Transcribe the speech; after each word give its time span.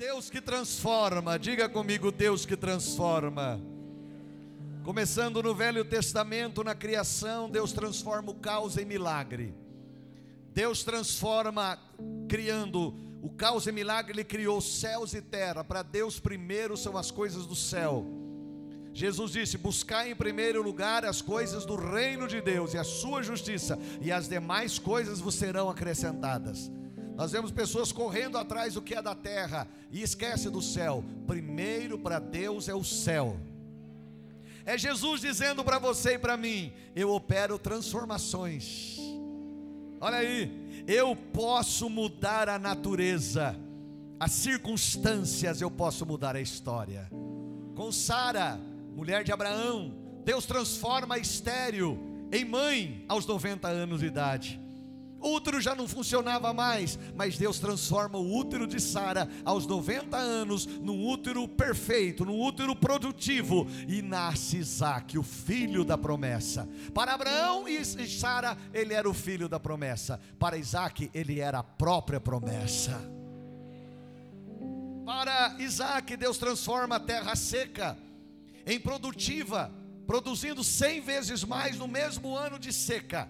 Deus 0.00 0.30
que 0.30 0.40
transforma, 0.40 1.38
diga 1.38 1.68
comigo, 1.68 2.10
Deus 2.10 2.46
que 2.46 2.56
transforma. 2.56 3.60
Começando 4.82 5.42
no 5.42 5.54
Velho 5.54 5.84
Testamento, 5.84 6.64
na 6.64 6.74
criação, 6.74 7.50
Deus 7.50 7.70
transforma 7.70 8.30
o 8.30 8.34
caos 8.34 8.78
em 8.78 8.86
milagre. 8.86 9.54
Deus 10.54 10.82
transforma, 10.82 11.78
criando 12.30 12.94
o 13.20 13.28
caos 13.28 13.66
em 13.66 13.72
milagre, 13.72 14.12
Ele 14.12 14.24
criou 14.24 14.58
céus 14.62 15.12
e 15.12 15.20
terra. 15.20 15.62
Para 15.62 15.82
Deus, 15.82 16.18
primeiro 16.18 16.78
são 16.78 16.96
as 16.96 17.10
coisas 17.10 17.44
do 17.44 17.54
céu. 17.54 18.06
Jesus 18.94 19.32
disse: 19.32 19.58
Buscai 19.58 20.12
em 20.12 20.16
primeiro 20.16 20.62
lugar 20.62 21.04
as 21.04 21.20
coisas 21.20 21.66
do 21.66 21.76
reino 21.76 22.26
de 22.26 22.40
Deus 22.40 22.72
e 22.72 22.78
a 22.78 22.84
sua 22.84 23.22
justiça, 23.22 23.78
e 24.00 24.10
as 24.10 24.26
demais 24.26 24.78
coisas 24.78 25.20
vos 25.20 25.34
serão 25.34 25.68
acrescentadas. 25.68 26.70
Nós 27.20 27.32
vemos 27.32 27.50
pessoas 27.50 27.92
correndo 27.92 28.38
atrás 28.38 28.72
do 28.72 28.80
que 28.80 28.94
é 28.94 29.02
da 29.02 29.14
terra 29.14 29.68
e 29.90 30.00
esquece 30.00 30.48
do 30.48 30.62
céu. 30.62 31.04
Primeiro 31.26 31.98
para 31.98 32.18
Deus 32.18 32.66
é 32.66 32.74
o 32.74 32.82
céu. 32.82 33.38
É 34.64 34.78
Jesus 34.78 35.20
dizendo 35.20 35.62
para 35.62 35.78
você 35.78 36.14
e 36.14 36.18
para 36.18 36.34
mim: 36.38 36.72
eu 36.96 37.10
opero 37.10 37.58
transformações. 37.58 38.96
Olha 40.00 40.16
aí, 40.16 40.84
eu 40.88 41.14
posso 41.14 41.90
mudar 41.90 42.48
a 42.48 42.58
natureza, 42.58 43.54
as 44.18 44.32
circunstâncias, 44.32 45.60
eu 45.60 45.70
posso 45.70 46.06
mudar 46.06 46.34
a 46.34 46.40
história. 46.40 47.06
Com 47.76 47.92
Sara, 47.92 48.58
mulher 48.96 49.24
de 49.24 49.30
Abraão, 49.30 49.94
Deus 50.24 50.46
transforma 50.46 51.18
estéreo 51.18 51.98
em 52.32 52.46
mãe 52.46 53.04
aos 53.06 53.26
90 53.26 53.68
anos 53.68 54.00
de 54.00 54.06
idade. 54.06 54.69
O 55.20 55.34
útero 55.34 55.60
já 55.60 55.74
não 55.74 55.86
funcionava 55.86 56.52
mais, 56.52 56.98
mas 57.14 57.36
Deus 57.36 57.58
transforma 57.58 58.18
o 58.18 58.34
útero 58.36 58.66
de 58.66 58.80
Sara 58.80 59.28
aos 59.44 59.66
90 59.66 60.16
anos 60.16 60.66
num 60.66 61.06
útero 61.06 61.46
perfeito, 61.46 62.24
num 62.24 62.40
útero 62.40 62.74
produtivo, 62.74 63.66
e 63.86 64.00
nasce 64.00 64.56
Isaac, 64.56 65.18
o 65.18 65.22
filho 65.22 65.84
da 65.84 65.98
promessa. 65.98 66.66
Para 66.94 67.12
Abraão 67.12 67.68
e 67.68 67.84
Sara, 67.84 68.56
ele 68.72 68.94
era 68.94 69.08
o 69.08 69.14
filho 69.14 69.48
da 69.48 69.60
promessa. 69.60 70.18
Para 70.38 70.56
Isaac, 70.56 71.10
ele 71.12 71.38
era 71.38 71.58
a 71.58 71.62
própria 71.62 72.20
promessa. 72.20 72.98
Para 75.04 75.56
Isaac, 75.58 76.16
Deus 76.16 76.38
transforma 76.38 76.96
a 76.96 77.00
terra 77.00 77.34
seca 77.34 77.98
em 78.64 78.78
produtiva, 78.78 79.72
produzindo 80.06 80.62
cem 80.62 81.00
vezes 81.00 81.44
mais 81.44 81.76
no 81.76 81.88
mesmo 81.88 82.36
ano 82.36 82.58
de 82.58 82.72
seca. 82.72 83.28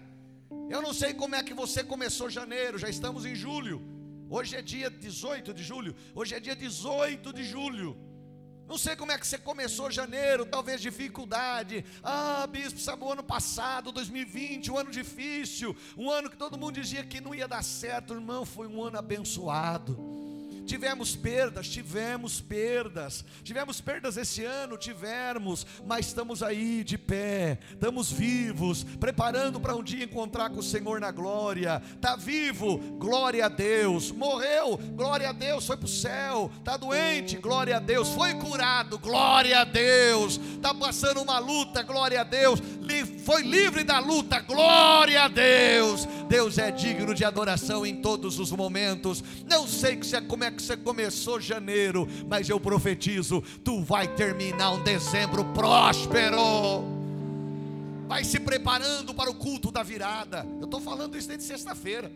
Eu 0.71 0.81
não 0.81 0.93
sei 0.93 1.13
como 1.13 1.35
é 1.35 1.43
que 1.43 1.53
você 1.53 1.83
começou 1.83 2.29
janeiro, 2.29 2.77
já 2.77 2.87
estamos 2.87 3.25
em 3.25 3.35
julho. 3.35 3.81
Hoje 4.29 4.55
é 4.55 4.61
dia 4.61 4.89
18 4.89 5.53
de 5.53 5.61
julho. 5.61 5.93
Hoje 6.15 6.33
é 6.33 6.39
dia 6.39 6.55
18 6.55 7.33
de 7.33 7.43
julho. 7.43 7.97
Não 8.69 8.77
sei 8.77 8.95
como 8.95 9.11
é 9.11 9.17
que 9.17 9.27
você 9.27 9.37
começou 9.37 9.91
janeiro, 9.91 10.45
talvez 10.45 10.79
dificuldade. 10.79 11.83
Ah, 12.01 12.47
bispo, 12.47 12.79
sabe 12.79 13.03
o 13.03 13.11
ano 13.11 13.21
passado, 13.21 13.91
2020, 13.91 14.71
um 14.71 14.77
ano 14.77 14.89
difícil, 14.89 15.75
um 15.97 16.09
ano 16.09 16.29
que 16.29 16.37
todo 16.37 16.57
mundo 16.57 16.75
dizia 16.75 17.03
que 17.03 17.19
não 17.19 17.35
ia 17.35 17.49
dar 17.49 17.65
certo. 17.65 18.13
Irmão, 18.13 18.45
foi 18.45 18.65
um 18.65 18.81
ano 18.81 18.97
abençoado. 18.97 20.30
Tivemos 20.71 21.17
perdas, 21.17 21.67
tivemos 21.67 22.39
perdas. 22.39 23.25
Tivemos 23.43 23.81
perdas 23.81 24.15
esse 24.15 24.45
ano, 24.45 24.77
tivemos, 24.77 25.67
mas 25.85 26.05
estamos 26.05 26.41
aí 26.41 26.81
de 26.81 26.97
pé, 26.97 27.59
estamos 27.71 28.09
vivos, 28.09 28.85
preparando 28.97 29.59
para 29.59 29.75
um 29.75 29.83
dia 29.83 30.05
encontrar 30.05 30.49
com 30.49 30.59
o 30.59 30.63
Senhor 30.63 31.01
na 31.01 31.11
glória. 31.11 31.81
Está 31.93 32.15
vivo, 32.15 32.77
glória 32.97 33.47
a 33.47 33.49
Deus. 33.49 34.13
Morreu, 34.13 34.77
glória 34.95 35.31
a 35.31 35.33
Deus, 35.33 35.67
foi 35.67 35.75
para 35.75 35.85
o 35.85 35.89
céu. 35.89 36.49
Está 36.59 36.77
doente, 36.77 37.35
glória 37.35 37.75
a 37.75 37.79
Deus. 37.81 38.07
Foi 38.07 38.33
curado, 38.35 38.97
glória 38.97 39.59
a 39.59 39.63
Deus. 39.65 40.39
Está 40.53 40.73
passando 40.73 41.21
uma 41.21 41.37
luta, 41.37 41.83
glória 41.83 42.21
a 42.21 42.23
Deus. 42.23 42.61
Foi 43.25 43.43
livre 43.43 43.83
da 43.83 43.99
luta, 43.99 44.39
glória 44.39 45.23
a 45.23 45.27
Deus. 45.27 46.07
Deus 46.31 46.57
é 46.57 46.71
digno 46.71 47.13
de 47.13 47.25
adoração 47.25 47.85
em 47.85 47.97
todos 47.97 48.39
os 48.39 48.53
momentos. 48.53 49.21
Não 49.45 49.67
sei 49.67 49.99
como 50.29 50.45
é 50.45 50.49
que 50.49 50.61
você 50.61 50.77
começou 50.77 51.41
janeiro, 51.41 52.07
mas 52.25 52.47
eu 52.47 52.57
profetizo: 52.57 53.41
tu 53.65 53.83
vai 53.83 54.07
terminar 54.07 54.71
um 54.71 54.81
dezembro 54.81 55.43
próspero. 55.53 56.85
Vai 58.07 58.23
se 58.23 58.39
preparando 58.39 59.13
para 59.13 59.29
o 59.29 59.35
culto 59.35 59.73
da 59.73 59.83
virada. 59.83 60.47
Eu 60.57 60.65
estou 60.65 60.79
falando 60.79 61.17
isso 61.17 61.27
desde 61.27 61.43
sexta-feira. 61.43 62.09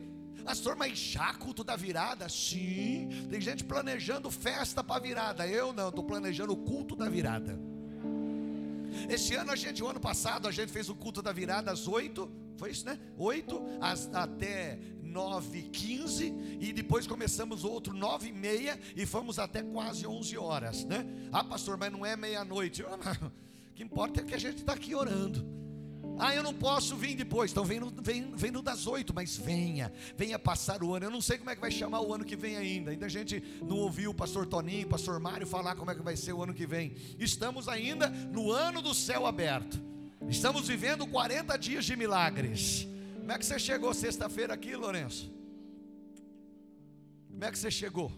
Pastor, 0.45 0.77
mas 0.77 0.97
já 0.97 1.33
culto 1.33 1.61
da 1.61 1.75
virada? 1.75 2.29
Sim. 2.29 3.09
Tem 3.29 3.41
gente 3.41 3.65
planejando 3.65 4.31
festa 4.31 4.81
para 4.81 5.01
virada. 5.01 5.45
Eu 5.45 5.73
não, 5.73 5.89
estou 5.89 6.05
planejando 6.05 6.53
o 6.53 6.57
culto 6.57 6.95
da 6.95 7.09
virada. 7.09 7.59
Esse 9.09 9.35
ano 9.35 9.51
a 9.51 9.57
gente, 9.57 9.83
o 9.83 9.89
ano 9.89 9.99
passado, 9.99 10.47
a 10.47 10.51
gente 10.53 10.71
fez 10.71 10.87
o 10.87 10.95
culto 10.95 11.21
da 11.21 11.33
virada 11.33 11.69
às 11.69 11.85
oito, 11.85 12.31
foi 12.57 12.71
isso, 12.71 12.85
né? 12.85 12.99
Oito 13.17 13.61
até 14.13 14.79
9 15.01 15.61
15 15.63 16.57
e 16.59 16.73
depois 16.73 17.07
começamos 17.07 17.63
outro 17.63 17.93
9 17.93 18.29
e 18.29 18.33
meia 18.33 18.79
e 18.95 19.05
fomos 19.05 19.39
até 19.39 19.63
quase 19.63 20.05
11 20.05 20.37
horas, 20.37 20.83
né? 20.83 21.05
Ah, 21.31 21.43
pastor, 21.43 21.77
mas 21.77 21.91
não 21.91 22.05
é 22.05 22.15
meia-noite. 22.15 22.83
O 22.83 23.75
que 23.75 23.83
importa 23.83 24.21
é 24.21 24.23
que 24.23 24.33
a 24.33 24.37
gente 24.37 24.59
está 24.59 24.73
aqui 24.73 24.95
orando. 24.95 25.55
Ah, 26.17 26.33
eu 26.33 26.41
não 26.41 26.53
posso 26.53 26.95
vir 26.95 27.15
depois. 27.15 27.51
Então 27.51 27.65
vem 27.65 27.79
no, 27.79 27.91
vem, 28.01 28.33
vem 28.35 28.51
no 28.51 28.61
das 28.61 28.87
oito, 28.87 29.13
mas 29.13 29.35
venha, 29.35 29.91
venha 30.15 30.39
passar 30.39 30.81
o 30.81 30.93
ano. 30.93 31.05
Eu 31.05 31.11
não 31.11 31.21
sei 31.21 31.37
como 31.37 31.49
é 31.49 31.55
que 31.55 31.61
vai 31.61 31.71
chamar 31.71 32.01
o 32.01 32.13
ano 32.13 32.23
que 32.23 32.35
vem 32.35 32.55
ainda. 32.55 32.91
Ainda 32.91 33.05
a 33.05 33.09
gente 33.09 33.43
não 33.61 33.77
ouviu 33.77 34.11
o 34.11 34.13
pastor 34.13 34.45
Toninho, 34.45 34.85
o 34.85 34.89
pastor 34.89 35.19
Mário 35.19 35.45
falar 35.45 35.75
como 35.75 35.91
é 35.91 35.95
que 35.95 36.01
vai 36.01 36.15
ser 36.15 36.33
o 36.33 36.41
ano 36.41 36.53
que 36.53 36.65
vem. 36.65 36.95
Estamos 37.19 37.67
ainda 37.67 38.07
no 38.07 38.51
ano 38.51 38.81
do 38.81 38.93
céu 38.93 39.25
aberto. 39.25 39.94
Estamos 40.29 40.67
vivendo 40.67 41.05
40 41.07 41.57
dias 41.57 41.85
de 41.85 41.95
milagres. 41.95 42.87
Como 43.19 43.31
é 43.31 43.37
que 43.37 43.45
você 43.45 43.59
chegou 43.59 43.93
sexta-feira 43.93 44.53
aqui, 44.53 44.75
Lourenço? 44.75 45.31
Como 47.29 47.43
é 47.43 47.51
que 47.51 47.57
você 47.57 47.69
chegou? 47.69 48.11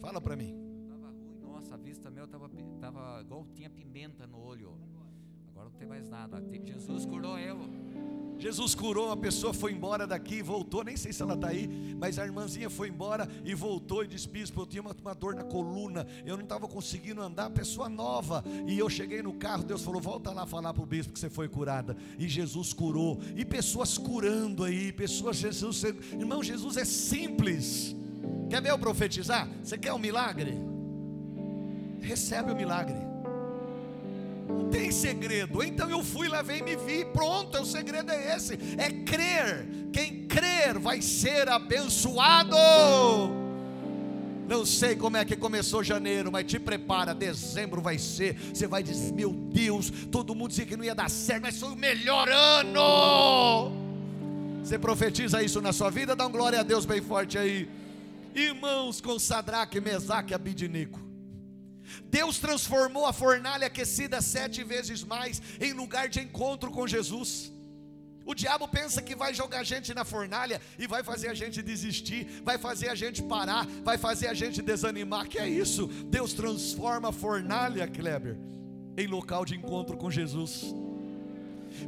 Fala 0.00 0.20
para 0.20 0.36
mim. 0.36 0.54
Tava 0.88 1.08
ruim, 1.08 1.38
nossa, 1.40 1.74
a 1.74 1.76
vista 1.76 2.10
meu 2.10 2.26
tava, 2.26 2.50
tava 2.80 3.20
igual 3.22 3.46
tinha 3.54 3.70
pimenta 3.70 4.26
no 4.26 4.38
olho. 4.38 4.78
Agora 5.50 5.70
não 5.70 5.76
tem 5.76 5.86
mais 5.86 6.08
nada. 6.08 6.42
Jesus 6.64 7.06
curou 7.06 7.38
eu. 7.38 7.58
Jesus 8.38 8.74
curou, 8.74 9.10
a 9.10 9.16
pessoa 9.16 9.54
foi 9.54 9.72
embora 9.72 10.06
daqui, 10.06 10.42
voltou, 10.42 10.84
nem 10.84 10.96
sei 10.96 11.12
se 11.12 11.22
ela 11.22 11.34
está 11.34 11.48
aí, 11.48 11.94
mas 11.98 12.18
a 12.18 12.24
irmãzinha 12.24 12.68
foi 12.68 12.88
embora 12.88 13.28
e 13.44 13.54
voltou 13.54 14.04
e 14.04 14.08
disse: 14.08 14.28
Bispo, 14.28 14.60
eu 14.62 14.66
tinha 14.66 14.82
uma, 14.82 14.94
uma 15.00 15.14
dor 15.14 15.34
na 15.34 15.44
coluna, 15.44 16.06
eu 16.26 16.36
não 16.36 16.44
estava 16.44 16.66
conseguindo 16.66 17.22
andar, 17.22 17.50
pessoa 17.50 17.88
nova. 17.88 18.44
E 18.66 18.78
eu 18.78 18.90
cheguei 18.90 19.22
no 19.22 19.32
carro, 19.34 19.64
Deus 19.64 19.82
falou: 19.82 20.00
Volta 20.00 20.30
lá 20.30 20.46
falar 20.46 20.74
para 20.74 20.82
o 20.82 20.86
bispo 20.86 21.12
que 21.12 21.18
você 21.18 21.30
foi 21.30 21.48
curada. 21.48 21.96
E 22.18 22.28
Jesus 22.28 22.72
curou, 22.72 23.20
e 23.36 23.44
pessoas 23.44 23.96
curando 23.96 24.64
aí, 24.64 24.92
pessoas, 24.92 25.36
Jesus, 25.36 25.84
irmão, 25.84 26.42
Jesus 26.42 26.76
é 26.76 26.84
simples. 26.84 27.94
Quer 28.50 28.60
ver 28.60 28.70
eu 28.70 28.78
profetizar? 28.78 29.48
Você 29.62 29.78
quer 29.78 29.92
um 29.92 29.98
milagre? 29.98 30.54
Recebe 32.00 32.52
o 32.52 32.56
milagre. 32.56 33.03
Não 34.54 34.70
tem 34.70 34.90
segredo. 34.90 35.62
Então 35.62 35.90
eu 35.90 36.02
fui, 36.02 36.28
lavei 36.28 36.60
e 36.60 36.62
me 36.62 36.76
vi. 36.76 37.04
Pronto, 37.04 37.58
o 37.60 37.66
segredo 37.66 38.10
é 38.10 38.36
esse: 38.36 38.58
é 38.78 38.90
crer. 38.90 39.66
Quem 39.92 40.26
crer 40.26 40.78
vai 40.78 41.02
ser 41.02 41.48
abençoado. 41.48 42.56
Não 44.46 44.66
sei 44.66 44.94
como 44.94 45.16
é 45.16 45.24
que 45.24 45.36
começou 45.36 45.82
janeiro, 45.82 46.30
mas 46.30 46.44
te 46.44 46.58
prepara, 46.58 47.14
dezembro 47.14 47.80
vai 47.80 47.98
ser. 47.98 48.36
Você 48.52 48.66
vai 48.66 48.82
dizer: 48.82 49.12
Meu 49.12 49.32
Deus, 49.32 49.90
todo 50.10 50.34
mundo 50.34 50.50
dizia 50.50 50.66
que 50.66 50.76
não 50.76 50.84
ia 50.84 50.94
dar 50.94 51.10
certo, 51.10 51.42
mas 51.42 51.58
foi 51.58 51.70
o 51.70 51.76
melhor 51.76 52.28
ano. 52.28 53.72
Você 54.62 54.78
profetiza 54.78 55.42
isso 55.42 55.60
na 55.60 55.72
sua 55.72 55.90
vida? 55.90 56.16
Dá 56.16 56.26
um 56.26 56.32
glória 56.32 56.60
a 56.60 56.62
Deus 56.62 56.86
bem 56.86 57.00
forte 57.02 57.36
aí. 57.36 57.68
Irmãos 58.34 59.00
com 59.00 59.18
Sadraque, 59.18 59.80
Mesaque 59.80 60.32
e 60.32 60.34
Abidinico. 60.34 61.00
Deus 62.04 62.38
transformou 62.38 63.06
a 63.06 63.12
fornalha 63.12 63.66
aquecida 63.66 64.20
sete 64.20 64.62
vezes 64.64 65.02
mais 65.02 65.40
em 65.60 65.72
lugar 65.72 66.08
de 66.08 66.20
encontro 66.20 66.70
com 66.70 66.86
Jesus. 66.86 67.52
O 68.26 68.34
diabo 68.34 68.66
pensa 68.66 69.02
que 69.02 69.14
vai 69.14 69.34
jogar 69.34 69.60
a 69.60 69.64
gente 69.64 69.92
na 69.92 70.04
fornalha 70.04 70.60
e 70.78 70.86
vai 70.86 71.02
fazer 71.02 71.28
a 71.28 71.34
gente 71.34 71.62
desistir, 71.62 72.42
vai 72.42 72.56
fazer 72.56 72.88
a 72.88 72.94
gente 72.94 73.22
parar, 73.22 73.66
vai 73.82 73.98
fazer 73.98 74.28
a 74.28 74.34
gente 74.34 74.62
desanimar. 74.62 75.28
Que 75.28 75.38
é 75.38 75.48
isso? 75.48 75.86
Deus 76.06 76.32
transforma 76.32 77.10
a 77.10 77.12
fornalha, 77.12 77.86
Kleber, 77.86 78.38
em 78.96 79.06
local 79.06 79.44
de 79.44 79.54
encontro 79.54 79.96
com 79.96 80.10
Jesus. 80.10 80.74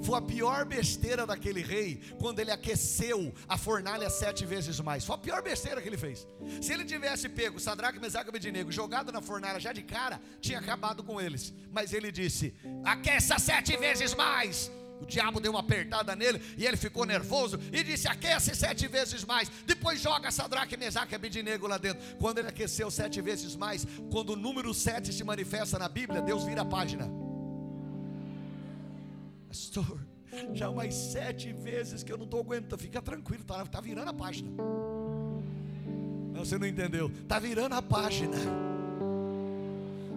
Foi 0.02 0.18
a 0.18 0.22
pior 0.22 0.64
besteira 0.64 1.26
daquele 1.26 1.62
rei 1.62 2.00
quando 2.18 2.40
ele 2.40 2.50
aqueceu 2.50 3.32
a 3.48 3.56
fornalha 3.56 4.08
sete 4.10 4.44
vezes 4.44 4.80
mais. 4.80 5.04
Foi 5.04 5.14
a 5.14 5.18
pior 5.18 5.42
besteira 5.42 5.80
que 5.80 5.88
ele 5.88 5.98
fez. 5.98 6.26
Se 6.60 6.72
ele 6.72 6.84
tivesse 6.84 7.28
pego 7.28 7.58
Sadraque, 7.60 7.98
Mesaque 7.98 8.28
e 8.28 8.30
Abednego, 8.30 8.70
jogado 8.72 9.12
na 9.12 9.20
fornalha 9.20 9.60
já 9.60 9.72
de 9.72 9.82
cara, 9.82 10.20
tinha 10.40 10.58
acabado 10.58 11.02
com 11.02 11.20
eles. 11.20 11.52
Mas 11.70 11.92
ele 11.92 12.10
disse: 12.12 12.54
aqueça 12.84 13.38
sete 13.38 13.76
vezes 13.76 14.14
mais. 14.14 14.70
O 15.00 15.04
diabo 15.04 15.40
deu 15.40 15.52
uma 15.52 15.60
apertada 15.60 16.16
nele 16.16 16.40
e 16.56 16.66
ele 16.66 16.76
ficou 16.76 17.04
nervoso 17.04 17.58
e 17.72 17.82
disse: 17.82 18.08
aquece 18.08 18.54
sete 18.54 18.88
vezes 18.88 19.24
mais. 19.24 19.50
Depois 19.66 20.00
joga 20.00 20.30
Sadraque, 20.30 20.76
Mesaque 20.76 21.12
e 21.12 21.16
Abidinego 21.16 21.66
lá 21.66 21.78
dentro. 21.78 22.02
Quando 22.16 22.38
ele 22.38 22.48
aqueceu 22.48 22.90
sete 22.90 23.20
vezes 23.20 23.54
mais, 23.56 23.86
quando 24.10 24.30
o 24.30 24.36
número 24.36 24.72
sete 24.72 25.12
se 25.12 25.22
manifesta 25.22 25.78
na 25.78 25.88
Bíblia, 25.88 26.22
Deus 26.22 26.44
vira 26.44 26.62
a 26.62 26.64
página. 26.64 27.25
Pastor, 29.56 29.98
já 30.52 30.68
umas 30.68 30.94
sete 30.94 31.50
vezes 31.50 32.02
que 32.02 32.12
eu 32.12 32.18
não 32.18 32.26
estou 32.26 32.40
aguentando. 32.40 32.76
Fica 32.76 33.00
tranquilo, 33.00 33.40
está 33.40 33.64
tá 33.64 33.80
virando 33.80 34.10
a 34.10 34.12
página. 34.12 34.50
Não, 36.34 36.44
você 36.44 36.58
não 36.58 36.66
entendeu. 36.66 37.10
Está 37.22 37.38
virando 37.38 37.74
a 37.74 37.80
página. 37.80 38.36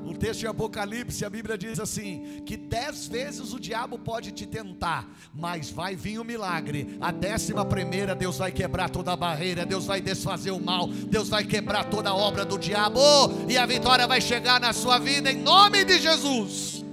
No 0.03 0.13
texto 0.17 0.41
de 0.41 0.47
Apocalipse, 0.47 1.23
a 1.23 1.29
Bíblia 1.29 1.57
diz 1.57 1.79
assim: 1.79 2.41
que 2.45 2.57
dez 2.57 3.07
vezes 3.07 3.53
o 3.53 3.59
diabo 3.61 3.97
pode 3.97 4.33
te 4.33 4.45
tentar, 4.45 5.07
mas 5.33 5.69
vai 5.69 5.95
vir 5.95 6.19
o 6.19 6.25
milagre. 6.25 6.97
A 6.99 7.09
décima 7.09 7.63
primeira, 7.63 8.13
Deus 8.13 8.39
vai 8.39 8.51
quebrar 8.51 8.89
toda 8.89 9.13
a 9.13 9.15
barreira, 9.15 9.65
Deus 9.65 9.85
vai 9.85 10.01
desfazer 10.01 10.51
o 10.51 10.59
mal, 10.59 10.89
Deus 10.89 11.29
vai 11.29 11.45
quebrar 11.45 11.85
toda 11.85 12.09
a 12.09 12.15
obra 12.15 12.43
do 12.43 12.57
diabo, 12.57 12.99
e 13.47 13.57
a 13.57 13.65
vitória 13.65 14.05
vai 14.05 14.19
chegar 14.19 14.59
na 14.59 14.73
sua 14.73 14.99
vida 14.99 15.31
em 15.31 15.41
nome 15.41 15.85
de 15.85 15.97
Jesus. 15.97 16.83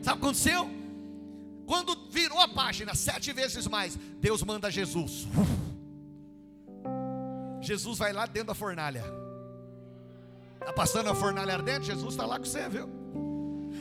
Sabe 0.00 0.16
o 0.16 0.20
que 0.20 0.26
aconteceu? 0.26 0.79
Quando 1.70 1.96
virou 2.10 2.40
a 2.40 2.48
página 2.48 2.96
sete 2.96 3.32
vezes 3.32 3.64
mais, 3.68 3.96
Deus 4.18 4.42
manda 4.42 4.68
Jesus. 4.72 5.28
Jesus 7.60 7.96
vai 7.96 8.12
lá 8.12 8.26
dentro 8.26 8.48
da 8.48 8.54
fornalha. 8.56 9.04
Está 10.58 10.72
passando 10.72 11.10
a 11.10 11.14
fornalha 11.14 11.54
ardente? 11.54 11.86
Jesus 11.86 12.08
está 12.12 12.26
lá 12.26 12.40
com 12.40 12.44
você, 12.44 12.68
viu? 12.68 12.90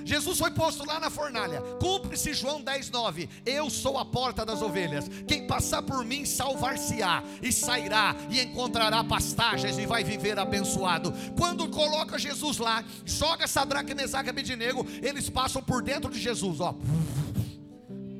Jesus 0.05 0.37
foi 0.37 0.51
posto 0.51 0.85
lá 0.85 0.99
na 0.99 1.09
fornalha. 1.09 1.61
Cumpre-se 1.79 2.31
João 2.31 2.61
10:9. 2.61 3.27
Eu 3.43 3.71
sou 3.71 3.97
a 3.97 4.05
porta 4.05 4.45
das 4.45 4.61
ovelhas. 4.61 5.09
Quem 5.27 5.47
passar 5.47 5.81
por 5.81 6.05
mim 6.05 6.25
salvar-se-á 6.25 7.23
e 7.41 7.51
sairá 7.51 8.15
e 8.29 8.39
encontrará 8.39 9.03
pastagens 9.03 9.79
e 9.79 9.87
vai 9.87 10.03
viver 10.03 10.37
abençoado. 10.37 11.11
Quando 11.35 11.67
coloca 11.69 12.19
Jesus 12.19 12.59
lá, 12.59 12.85
joga 13.03 13.47
Sadraque, 13.47 13.95
Mesaque 13.95 14.27
e 14.27 14.31
Abednego, 14.31 14.85
eles 15.01 15.27
passam 15.27 15.63
por 15.63 15.81
dentro 15.81 16.11
de 16.11 16.19
Jesus, 16.19 16.59
ó. 16.59 16.75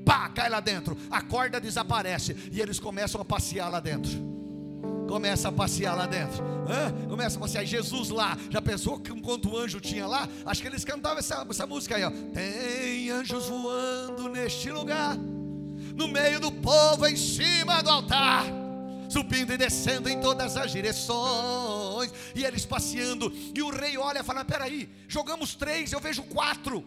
Pá, 0.10 0.28
cai 0.30 0.50
lá 0.50 0.60
dentro. 0.60 0.98
A 1.12 1.22
corda 1.22 1.62
desaparece 1.62 2.36
e 2.52 2.60
eles 2.60 2.80
começam 2.80 3.22
a 3.22 3.26
passear 3.26 3.70
lá 3.70 3.80
dentro 3.80 4.28
começa 5.08 5.50
a 5.50 5.52
passear 5.52 5.96
lá 5.96 6.06
dentro. 6.06 6.44
Hã? 6.70 7.08
Começa 7.08 7.38
a 7.38 7.42
passear. 7.42 7.66
Jesus 7.66 8.10
lá, 8.10 8.38
já 8.48 8.62
pensou 8.62 9.00
que 9.00 9.12
quanto 9.22 9.58
anjo 9.58 9.80
tinha 9.80 10.06
lá? 10.06 10.30
Acho 10.46 10.62
que 10.62 10.68
eles 10.68 10.86
cantavam 10.86 11.18
essa, 11.18 11.44
essa 11.50 11.66
música 11.66 11.96
aí, 11.96 12.04
ó. 12.04 12.12
Tem 12.32 13.10
anjos 13.10 13.48
voando 13.48 14.30
neste 14.30 14.70
lugar, 14.70 15.18
no 15.18 16.08
meio 16.08 16.40
do 16.40 16.52
povo, 16.52 17.08
em 17.08 17.16
cima 17.16 17.82
do 17.82 17.90
altar. 17.90 18.46
Subindo 19.10 19.52
e 19.52 19.58
descendo 19.58 20.08
em 20.08 20.22
todas 20.22 20.56
as 20.56 20.72
direções, 20.72 22.14
e 22.36 22.46
eles 22.46 22.64
passeando, 22.64 23.34
e 23.56 23.64
o 23.64 23.72
rei 23.72 23.98
olha 23.98 24.20
e 24.20 24.24
fala: 24.24 24.46
Peraí, 24.46 24.88
jogamos 25.08 25.56
três, 25.56 25.92
eu 25.92 26.00
vejo 26.00 26.22
quatro. 26.22 26.86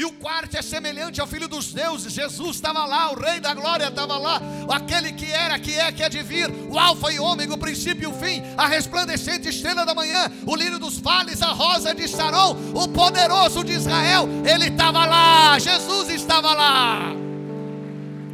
E 0.00 0.04
o 0.06 0.12
quarto 0.12 0.56
é 0.56 0.62
semelhante 0.62 1.20
ao 1.20 1.26
Filho 1.26 1.46
dos 1.46 1.74
Deuses. 1.74 2.14
Jesus 2.14 2.56
estava 2.56 2.86
lá, 2.86 3.12
o 3.12 3.20
Rei 3.20 3.38
da 3.38 3.52
Glória 3.52 3.88
estava 3.88 4.16
lá, 4.16 4.40
aquele 4.74 5.12
que 5.12 5.30
era, 5.30 5.58
que 5.58 5.78
é, 5.78 5.92
que 5.92 6.02
é 6.02 6.08
de 6.08 6.22
vir, 6.22 6.48
o 6.70 6.78
Alfa 6.78 7.12
e 7.12 7.20
Ômega, 7.20 7.52
o 7.52 7.58
princípio 7.58 8.04
e 8.04 8.06
o 8.06 8.18
fim, 8.18 8.42
a 8.56 8.66
resplandecente 8.66 9.50
estrela 9.50 9.84
da 9.84 9.94
manhã, 9.94 10.32
o 10.46 10.56
lírio 10.56 10.78
dos 10.78 10.98
vales, 10.98 11.42
a 11.42 11.52
rosa 11.52 11.94
de 11.94 12.08
Saron, 12.08 12.56
o 12.74 12.88
poderoso 12.88 13.62
de 13.62 13.72
Israel. 13.72 14.26
Ele 14.50 14.68
estava 14.68 15.04
lá, 15.04 15.58
Jesus 15.58 16.08
estava 16.08 16.54
lá. 16.54 17.00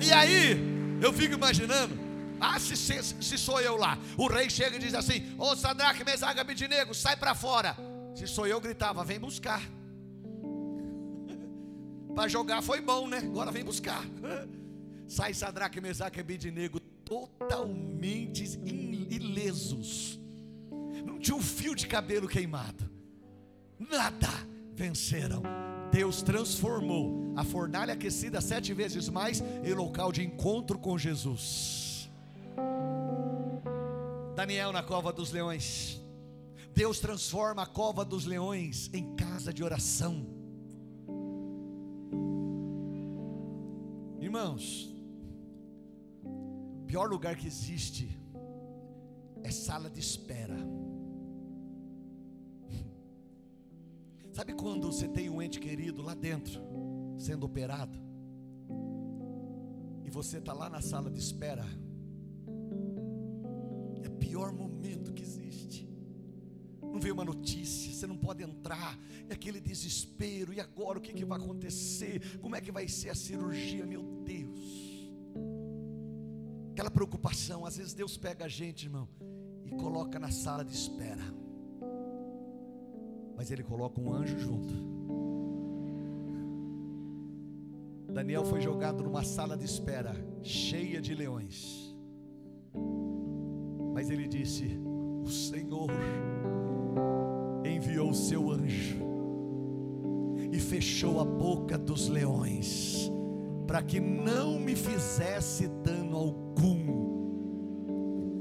E 0.01 0.13
aí, 0.13 0.99
eu 1.03 1.13
fico 1.13 1.35
imaginando, 1.35 1.99
ah, 2.41 2.61
se, 2.61 2.77
se, 2.77 3.03
se 3.03 3.37
sou 3.37 3.61
eu 3.61 3.77
lá, 3.77 3.99
o 4.17 4.29
rei 4.29 4.49
chega 4.49 4.77
e 4.77 4.79
diz 4.79 4.95
assim: 4.95 5.35
Ô 5.37 5.57
Sadraque, 5.57 6.05
Mesaga, 6.05 6.43
Abidinego, 6.43 6.95
sai 6.95 7.17
para 7.17 7.35
fora. 7.35 7.77
Se 8.15 8.25
sou 8.29 8.47
eu, 8.47 8.61
gritava: 8.61 9.03
Vem 9.03 9.19
buscar. 9.19 9.63
Para 12.17 12.29
jogar 12.29 12.63
foi 12.63 12.81
bom, 12.81 13.07
né? 13.07 13.19
Agora 13.19 13.53
vem 13.53 13.63
buscar. 13.63 14.03
Sai 15.07 15.35
Sadraque, 15.35 15.83
Mesaque 15.83 16.19
e 16.19 16.23
Abednego 16.23 16.81
totalmente 16.81 18.59
ilesos. 18.65 20.19
Não 21.05 21.19
tinha 21.19 21.37
um 21.37 21.43
fio 21.43 21.75
de 21.75 21.87
cabelo 21.87 22.27
queimado. 22.27 22.91
Nada. 23.79 24.31
Venceram. 24.75 25.43
Deus 25.93 26.23
transformou 26.23 27.35
a 27.37 27.45
fornalha 27.45 27.93
aquecida 27.93 28.41
sete 28.41 28.73
vezes 28.73 29.11
mais 29.11 29.43
em 29.63 29.75
local 29.75 30.11
de 30.11 30.23
encontro 30.23 30.79
com 30.79 30.97
Jesus. 30.97 32.11
Daniel 34.35 34.73
na 34.73 34.83
cova 34.83 35.13
dos 35.13 35.33
leões. 35.33 36.01
Deus 36.75 36.99
transforma 36.99 37.63
a 37.63 37.67
cova 37.67 38.07
dos 38.07 38.25
leões 38.25 38.91
em 38.93 39.15
casa 39.17 39.53
de 39.53 39.63
oração. 39.63 40.36
Irmãos, 44.47 44.89
o 46.23 46.85
pior 46.87 47.11
lugar 47.11 47.35
que 47.35 47.49
existe 47.49 48.17
é 49.43 49.51
sala 49.51 49.91
de 49.91 49.99
espera. 49.99 50.57
Sabe 54.33 54.53
quando 54.53 54.87
você 54.93 55.09
tem 55.09 55.29
um 55.29 55.43
ente 55.43 55.59
querido 55.59 56.01
lá 56.01 56.15
dentro, 56.15 56.61
sendo 57.19 57.45
operado, 57.45 57.99
e 60.05 60.11
você 60.11 60.39
está 60.39 60.53
lá 60.53 60.71
na 60.71 60.81
sala 60.81 61.11
de 61.11 61.19
espera? 61.19 61.65
É 64.05 64.09
o 64.09 64.13
pior 64.13 64.53
momento 64.53 65.13
que 65.13 65.25
existe. 65.25 65.46
Não 66.97 67.01
veio 67.03 67.13
uma 67.13 67.27
notícia, 67.27 67.93
você 67.93 68.07
não 68.07 68.17
pode 68.17 68.43
entrar, 68.43 68.99
é 69.29 69.35
aquele 69.35 69.61
desespero, 69.61 70.51
e 70.55 70.59
agora 70.59 70.97
o 70.99 71.01
que, 71.03 71.13
que 71.13 71.27
vai 71.27 71.39
acontecer? 71.39 72.39
Como 72.39 72.57
é 72.57 72.61
que 72.63 72.73
vai 72.73 72.89
ser 72.89 73.11
a 73.11 73.15
cirurgia? 73.15 73.85
Meu 73.85 74.03
Deus, 74.25 75.13
aquela 76.73 76.91
preocupação. 76.91 77.67
Às 77.67 77.77
vezes 77.77 77.93
Deus 77.93 78.17
pega 78.17 78.47
a 78.47 78.49
gente, 78.49 78.87
irmão, 78.87 79.07
e 79.67 79.73
coloca 79.73 80.19
na 80.19 80.31
sala 80.31 80.65
de 80.65 80.73
espera, 80.73 81.23
mas 83.37 83.51
Ele 83.51 83.63
coloca 83.63 84.01
um 84.01 84.11
anjo 84.15 84.39
junto. 84.39 84.73
Daniel 88.11 88.47
foi 88.47 88.63
jogado 88.63 89.03
numa 89.03 89.23
sala 89.23 89.55
de 89.55 89.67
espera 89.67 90.17
cheia 90.43 91.03
de 91.03 91.15
leões, 91.15 91.95
mas 93.93 94.09
ele 94.09 94.27
disse: 94.27 94.81
O 95.23 95.29
Senhor 95.29 95.91
enviou 97.77 98.11
o 98.11 98.15
seu 98.15 98.51
anjo 98.51 98.97
e 100.51 100.59
fechou 100.59 101.21
a 101.21 101.25
boca 101.25 101.77
dos 101.77 102.09
leões 102.09 103.11
para 103.67 103.83
que 103.83 104.01
não 104.01 104.59
me 104.59 104.77
fizesse 104.77 105.69
dano 105.83 106.17
algum. 106.17 107.07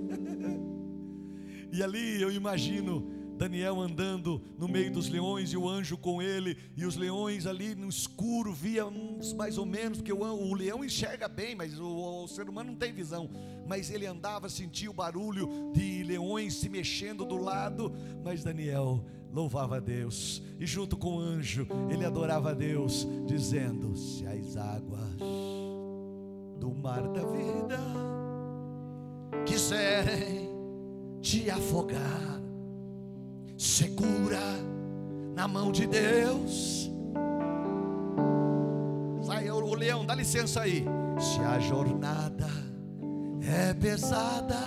e 1.74 1.82
ali 1.84 2.22
eu 2.22 2.32
imagino 2.32 3.10
Daniel 3.38 3.82
andando 3.82 4.42
no 4.58 4.68
meio 4.68 4.92
dos 4.92 5.10
leões 5.10 5.52
e 5.52 5.58
o 5.58 5.68
anjo 5.68 5.98
com 5.98 6.22
ele, 6.22 6.58
e 6.76 6.86
os 6.86 6.96
leões 6.96 7.46
ali 7.46 7.76
no 7.76 7.90
escuro 7.90 8.54
via 8.54 8.86
uns 8.86 9.34
mais 9.34 9.58
ou 9.58 9.66
menos, 9.66 9.98
porque 9.98 10.14
o, 10.14 10.22
o 10.22 10.54
leão 10.54 10.84
enxerga 10.84 11.28
bem, 11.28 11.56
mas 11.56 11.80
o, 11.80 12.24
o, 12.24 12.28
ser 12.28 12.48
humano 12.48 12.72
não 12.72 12.78
tem 12.78 12.94
visão. 12.94 13.30
Mas 13.68 13.90
ele 13.90 14.06
andava, 14.06 14.48
sentia 14.48 14.90
o 14.90 14.94
barulho 14.94 15.72
de 15.74 16.04
leões 16.04 16.56
se 16.56 16.70
mexendo 16.70 17.26
do 17.26 17.38
lado, 17.38 17.92
mas 18.24 18.44
Daniel 18.44 19.04
louvava 19.32 19.78
a 19.78 19.80
Deus, 19.82 20.42
e 20.58 20.66
junto 20.66 20.96
com 20.96 21.18
o 21.18 21.20
anjo, 21.20 21.68
ele 21.90 22.06
adorava 22.06 22.52
a 22.52 22.54
Deus, 22.54 23.06
dizendo: 23.26 23.94
Se 23.98 24.26
as 24.26 24.56
águas 24.56 25.18
do 26.58 26.74
mar 26.74 27.04
da 27.10 27.26
vida 27.26 27.78
quiserem 29.46 30.50
te 31.22 31.50
afogar, 31.50 32.42
segura 33.58 34.42
na 35.36 35.48
mão 35.48 35.72
de 35.72 35.86
Deus. 35.88 36.92
Sai 39.24 39.50
o 39.50 39.74
leão, 39.74 40.06
dá 40.06 40.16
licença 40.16 40.62
aí. 40.62 40.86
Se 41.20 41.40
a 41.40 41.60
jornada 41.60 42.50
é 43.42 43.74
pesada 43.74 44.60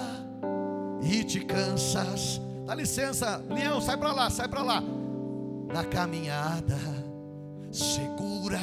e 1.02 1.22
te 1.24 1.40
cansas, 1.40 2.40
Dá 2.68 2.74
licença, 2.74 3.42
leão, 3.48 3.80
sai 3.80 3.96
para 3.96 4.12
lá, 4.12 4.28
sai 4.28 4.46
para 4.46 4.60
lá. 4.60 4.82
Na 5.72 5.84
caminhada, 5.84 6.76
segura 7.72 8.60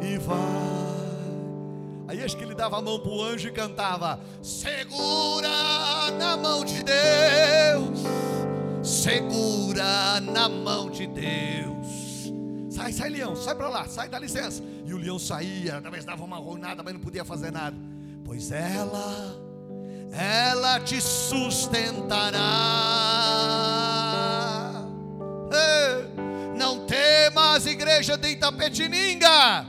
e 0.00 0.16
vai. 0.18 0.67
Aí 2.18 2.24
acho 2.24 2.36
que 2.36 2.42
ele 2.42 2.54
dava 2.54 2.78
a 2.78 2.82
mão 2.82 2.98
para 2.98 3.12
o 3.12 3.22
anjo 3.22 3.46
e 3.46 3.52
cantava: 3.52 4.18
Segura 4.42 5.48
na 6.18 6.36
mão 6.36 6.64
de 6.64 6.82
Deus, 6.82 8.00
segura 8.82 10.20
na 10.20 10.48
mão 10.48 10.90
de 10.90 11.06
Deus. 11.06 12.32
Sai, 12.70 12.92
sai, 12.92 13.08
leão, 13.10 13.36
sai 13.36 13.54
para 13.54 13.68
lá, 13.68 13.86
sai, 13.86 14.08
dá 14.08 14.18
licença. 14.18 14.64
E 14.84 14.92
o 14.92 14.98
leão 14.98 15.16
saía, 15.16 15.80
talvez 15.80 16.04
dava 16.04 16.24
uma 16.24 16.38
ronada, 16.38 16.82
mas 16.82 16.92
não 16.92 17.00
podia 17.00 17.24
fazer 17.24 17.52
nada. 17.52 17.76
Pois 18.24 18.50
ela, 18.50 19.40
ela 20.10 20.80
te 20.80 21.00
sustentará. 21.00 22.40
Não 26.56 26.84
temas, 26.84 27.64
igreja 27.64 28.16
de 28.16 28.30
Itapetininga. 28.30 29.64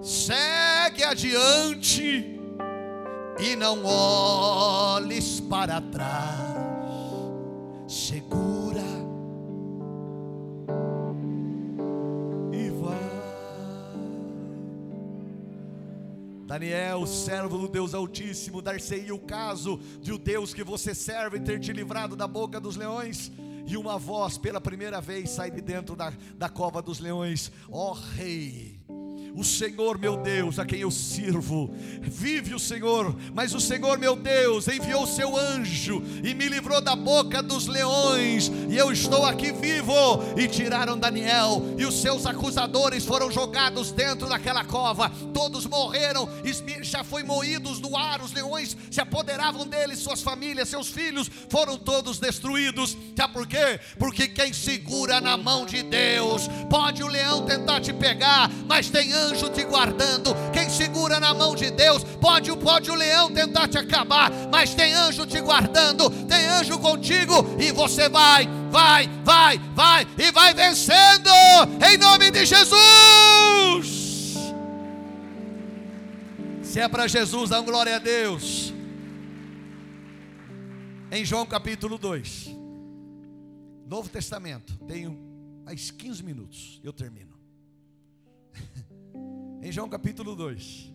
Segue 0.00 0.63
adiante 1.04 2.34
e 3.38 3.56
não 3.56 3.84
olhes 3.84 5.40
para 5.40 5.80
trás. 5.80 6.54
Segura 7.86 8.82
e 12.52 12.70
vai. 12.70 12.98
Daniel, 16.46 17.06
servo 17.06 17.58
do 17.58 17.68
Deus 17.68 17.94
Altíssimo, 17.94 18.62
dar-se-ia 18.62 19.14
o 19.14 19.18
caso 19.18 19.78
de 20.00 20.12
o 20.12 20.18
Deus 20.18 20.54
que 20.54 20.64
você 20.64 20.94
serve 20.94 21.40
ter 21.40 21.60
te 21.60 21.72
livrado 21.72 22.16
da 22.16 22.26
boca 22.26 22.60
dos 22.60 22.76
leões. 22.76 23.30
E 23.66 23.78
uma 23.78 23.98
voz 23.98 24.36
pela 24.36 24.60
primeira 24.60 25.00
vez 25.00 25.30
sai 25.30 25.50
de 25.50 25.62
dentro 25.62 25.96
da, 25.96 26.12
da 26.36 26.48
cova 26.48 26.82
dos 26.82 27.00
leões: 27.00 27.50
Ó 27.70 27.90
oh, 27.90 27.92
Rei, 27.92 28.73
o 29.34 29.42
Senhor 29.42 29.98
meu 29.98 30.16
Deus, 30.16 30.58
a 30.58 30.64
quem 30.64 30.80
eu 30.80 30.90
sirvo, 30.90 31.68
vive 32.00 32.54
o 32.54 32.58
Senhor, 32.58 33.14
mas 33.34 33.52
o 33.52 33.60
Senhor 33.60 33.98
meu 33.98 34.14
Deus 34.14 34.68
enviou 34.68 35.02
o 35.02 35.08
seu 35.08 35.36
anjo 35.36 36.02
e 36.22 36.32
me 36.32 36.48
livrou 36.48 36.80
da 36.80 36.94
boca 36.94 37.42
dos 37.42 37.66
leões, 37.66 38.50
e 38.70 38.76
eu 38.76 38.92
estou 38.92 39.26
aqui 39.26 39.50
vivo. 39.52 39.94
E 40.36 40.46
tiraram 40.46 40.98
Daniel, 40.98 41.62
e 41.76 41.84
os 41.84 42.00
seus 42.00 42.26
acusadores 42.26 43.04
foram 43.04 43.30
jogados 43.30 43.90
dentro 43.90 44.28
daquela 44.28 44.64
cova, 44.64 45.10
todos 45.32 45.66
morreram, 45.66 46.28
já 46.82 47.02
foi 47.02 47.24
moídos 47.24 47.80
no 47.80 47.96
ar, 47.96 48.22
os 48.22 48.32
leões 48.32 48.76
se 48.90 49.00
apoderavam 49.00 49.66
deles, 49.66 49.98
suas 49.98 50.22
famílias, 50.22 50.68
seus 50.68 50.88
filhos 50.88 51.28
foram 51.48 51.76
todos 51.76 52.18
destruídos. 52.18 52.96
Sabe 53.16 53.32
por 53.32 53.46
quê? 53.46 53.80
Porque 53.98 54.28
quem 54.28 54.52
segura 54.52 55.20
na 55.20 55.36
mão 55.36 55.66
de 55.66 55.82
Deus, 55.82 56.48
pode 56.70 57.02
o 57.02 57.08
leão 57.08 57.44
tentar 57.44 57.80
te 57.80 57.92
pegar, 57.92 58.48
mas 58.68 58.88
tem 58.90 59.12
anjo 59.12 59.23
anjo 59.24 59.48
te 59.50 59.64
guardando. 59.64 60.34
Quem 60.52 60.68
segura 60.68 61.18
na 61.18 61.32
mão 61.32 61.54
de 61.54 61.70
Deus, 61.70 62.04
pode, 62.20 62.54
pode 62.56 62.90
o 62.90 62.94
leão 62.94 63.32
tentar 63.32 63.68
te 63.68 63.78
acabar, 63.78 64.30
mas 64.50 64.74
tem 64.74 64.92
anjo 64.92 65.26
te 65.26 65.40
guardando, 65.40 66.10
tem 66.26 66.46
anjo 66.46 66.78
contigo, 66.78 67.34
e 67.58 67.72
você 67.72 68.08
vai, 68.08 68.48
vai, 68.70 69.08
vai, 69.24 69.58
vai, 69.74 70.06
e 70.18 70.30
vai 70.30 70.54
vencendo, 70.54 71.30
em 71.90 71.96
nome 71.96 72.30
de 72.30 72.44
Jesus. 72.44 73.94
Se 76.62 76.80
é 76.80 76.88
para 76.88 77.06
Jesus, 77.06 77.50
dá 77.50 77.60
glória 77.60 77.96
a 77.96 77.98
Deus. 77.98 78.72
Em 81.10 81.24
João 81.24 81.46
capítulo 81.46 81.96
2, 81.96 82.50
Novo 83.86 84.08
Testamento, 84.08 84.76
tenho 84.88 85.16
mais 85.64 85.90
15 85.90 86.22
minutos, 86.24 86.80
eu 86.82 86.92
termino. 86.92 87.33
João 89.74 89.88
capítulo 89.88 90.36
2, 90.36 90.94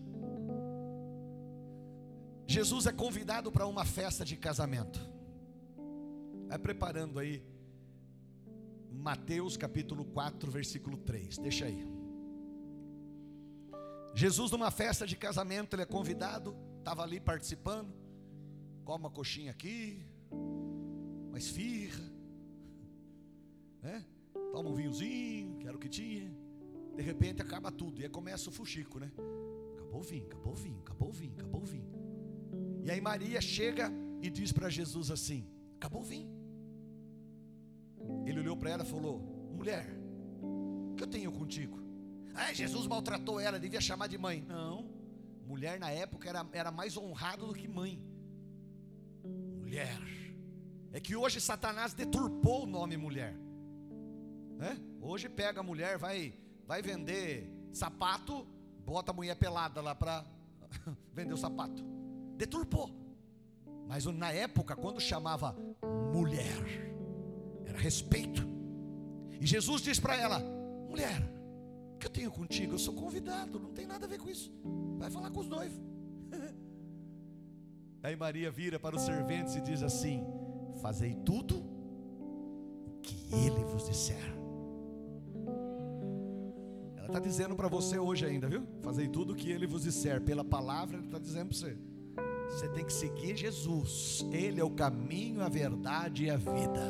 Jesus 2.46 2.86
é 2.86 2.92
convidado 2.94 3.52
para 3.52 3.66
uma 3.66 3.84
festa 3.84 4.24
de 4.24 4.38
casamento. 4.38 4.98
Vai 6.48 6.58
preparando 6.58 7.18
aí 7.18 7.44
Mateus 8.90 9.58
capítulo 9.58 10.06
4, 10.06 10.50
versículo 10.50 10.96
3. 10.96 11.36
Deixa 11.36 11.66
aí. 11.66 11.86
Jesus 14.14 14.50
numa 14.50 14.70
festa 14.70 15.06
de 15.06 15.14
casamento, 15.14 15.74
ele 15.74 15.82
é 15.82 15.86
convidado, 15.86 16.56
estava 16.78 17.02
ali 17.02 17.20
participando, 17.20 17.92
come 18.82 19.04
uma 19.04 19.10
coxinha 19.10 19.50
aqui, 19.50 20.02
uma 21.28 21.36
esfirra, 21.36 22.10
né? 23.82 24.06
Toma 24.50 24.70
um 24.70 24.74
vinhozinho, 24.74 25.58
que 25.58 25.66
era 25.66 25.76
o 25.76 25.78
que 25.78 25.90
tinha. 25.90 26.39
De 26.96 27.02
repente 27.02 27.40
acaba 27.42 27.70
tudo. 27.70 28.00
E 28.00 28.04
aí 28.04 28.08
começa 28.08 28.48
o 28.48 28.52
fuxico, 28.52 28.98
né? 28.98 29.10
Acabou 29.74 30.00
o 30.00 30.04
vinho, 30.04 30.26
acabou 30.26 30.52
o 30.52 30.56
vinho, 30.56 30.80
acabou 30.80 31.08
o 31.08 31.12
vinho, 31.12 31.32
acabou 31.32 31.62
o 31.62 31.64
vinho. 31.64 31.90
E 32.84 32.90
aí 32.90 33.00
Maria 33.00 33.40
chega 33.40 33.90
e 34.20 34.30
diz 34.30 34.52
para 34.52 34.68
Jesus 34.68 35.10
assim: 35.10 35.46
Acabou 35.76 36.02
o 36.02 36.04
vinho. 36.04 36.30
Ele 38.26 38.40
olhou 38.40 38.56
para 38.56 38.70
ela 38.70 38.82
e 38.84 38.86
falou: 38.86 39.18
Mulher, 39.52 39.86
o 40.42 40.94
que 40.96 41.02
eu 41.02 41.08
tenho 41.08 41.32
contigo? 41.32 41.78
Ah, 42.34 42.52
Jesus 42.52 42.86
maltratou 42.86 43.40
ela, 43.40 43.58
devia 43.58 43.80
chamar 43.80 44.06
de 44.06 44.16
mãe. 44.16 44.44
Não, 44.46 44.88
mulher 45.46 45.78
na 45.80 45.90
época 45.90 46.28
era, 46.28 46.46
era 46.52 46.70
mais 46.70 46.96
honrado 46.96 47.46
do 47.46 47.54
que 47.54 47.66
mãe. 47.68 48.02
Mulher. 49.58 50.00
É 50.92 50.98
que 50.98 51.14
hoje 51.14 51.40
Satanás 51.40 51.94
deturpou 51.94 52.64
o 52.64 52.66
nome 52.66 52.96
mulher. 52.96 53.36
Hoje 55.00 55.28
pega 55.28 55.60
a 55.60 55.62
mulher, 55.62 55.96
vai 55.96 56.34
vai 56.70 56.82
vender 56.82 57.50
sapato, 57.72 58.46
bota 58.86 59.10
a 59.10 59.14
mulher 59.14 59.34
pelada 59.34 59.80
lá 59.80 59.92
para 59.92 60.24
vender 61.12 61.34
o 61.34 61.36
sapato. 61.36 61.82
Deturpou. 62.36 62.88
Mas 63.88 64.04
na 64.04 64.30
época, 64.30 64.76
quando 64.76 65.00
chamava 65.00 65.56
mulher, 66.14 66.94
era 67.66 67.76
respeito. 67.76 68.46
E 69.40 69.44
Jesus 69.48 69.82
diz 69.82 69.98
para 69.98 70.14
ela: 70.14 70.38
mulher, 70.88 71.20
o 71.96 71.98
que 71.98 72.06
eu 72.06 72.10
tenho 72.10 72.30
contigo? 72.30 72.74
Eu 72.74 72.78
sou 72.78 72.94
convidado, 72.94 73.58
não 73.58 73.72
tem 73.72 73.84
nada 73.84 74.06
a 74.06 74.08
ver 74.08 74.20
com 74.20 74.30
isso. 74.30 74.52
Vai 74.96 75.10
falar 75.10 75.28
com 75.32 75.40
os 75.40 75.48
noivos. 75.48 75.82
Aí 78.00 78.14
Maria 78.14 78.48
vira 78.48 78.78
para 78.78 78.94
os 78.94 79.02
serventes 79.02 79.56
e 79.56 79.60
diz 79.60 79.82
assim: 79.82 80.24
Fazei 80.80 81.16
tudo 81.16 81.58
o 82.86 83.00
que 83.02 83.34
ele 83.34 83.64
vos 83.64 83.88
disser 83.88 84.39
está 87.10 87.18
dizendo 87.18 87.56
para 87.56 87.68
você 87.68 87.98
hoje 87.98 88.24
ainda, 88.24 88.48
viu? 88.48 88.66
Fazei 88.82 89.08
tudo 89.08 89.32
o 89.32 89.36
que 89.36 89.50
ele 89.50 89.66
vos 89.66 89.82
disser, 89.82 90.20
pela 90.22 90.44
palavra, 90.44 90.96
ele 90.96 91.06
está 91.06 91.18
dizendo 91.18 91.48
para 91.48 91.58
você. 91.58 91.76
Você 92.48 92.68
tem 92.68 92.84
que 92.84 92.92
seguir 92.92 93.36
Jesus, 93.36 94.26
Ele 94.32 94.60
é 94.60 94.64
o 94.64 94.70
caminho, 94.70 95.40
a 95.40 95.48
verdade 95.48 96.24
e 96.24 96.30
a 96.30 96.36
vida. 96.36 96.82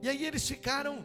E 0.00 0.08
aí 0.08 0.24
eles 0.24 0.46
ficaram 0.46 1.04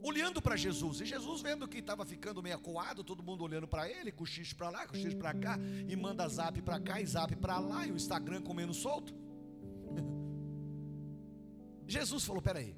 olhando 0.00 0.40
para 0.40 0.56
Jesus, 0.56 1.00
e 1.00 1.06
Jesus 1.06 1.42
vendo 1.42 1.66
que 1.66 1.78
estava 1.78 2.04
ficando 2.04 2.42
meio 2.42 2.56
acuado, 2.56 3.02
todo 3.02 3.22
mundo 3.22 3.42
olhando 3.44 3.66
para 3.66 3.88
ele, 3.88 4.12
cochicho 4.12 4.54
para 4.56 4.70
lá, 4.70 4.86
cochicho 4.86 5.16
para 5.16 5.34
cá, 5.34 5.58
e 5.88 5.94
manda 5.96 6.28
zap 6.28 6.60
para 6.62 6.80
cá 6.80 7.00
e 7.00 7.06
zap 7.06 7.34
para 7.36 7.58
lá, 7.58 7.86
e 7.86 7.92
o 7.92 7.96
Instagram 7.96 8.42
comendo 8.42 8.74
solto. 8.74 9.12
Jesus 11.86 12.24
falou: 12.24 12.42
peraí, 12.42 12.76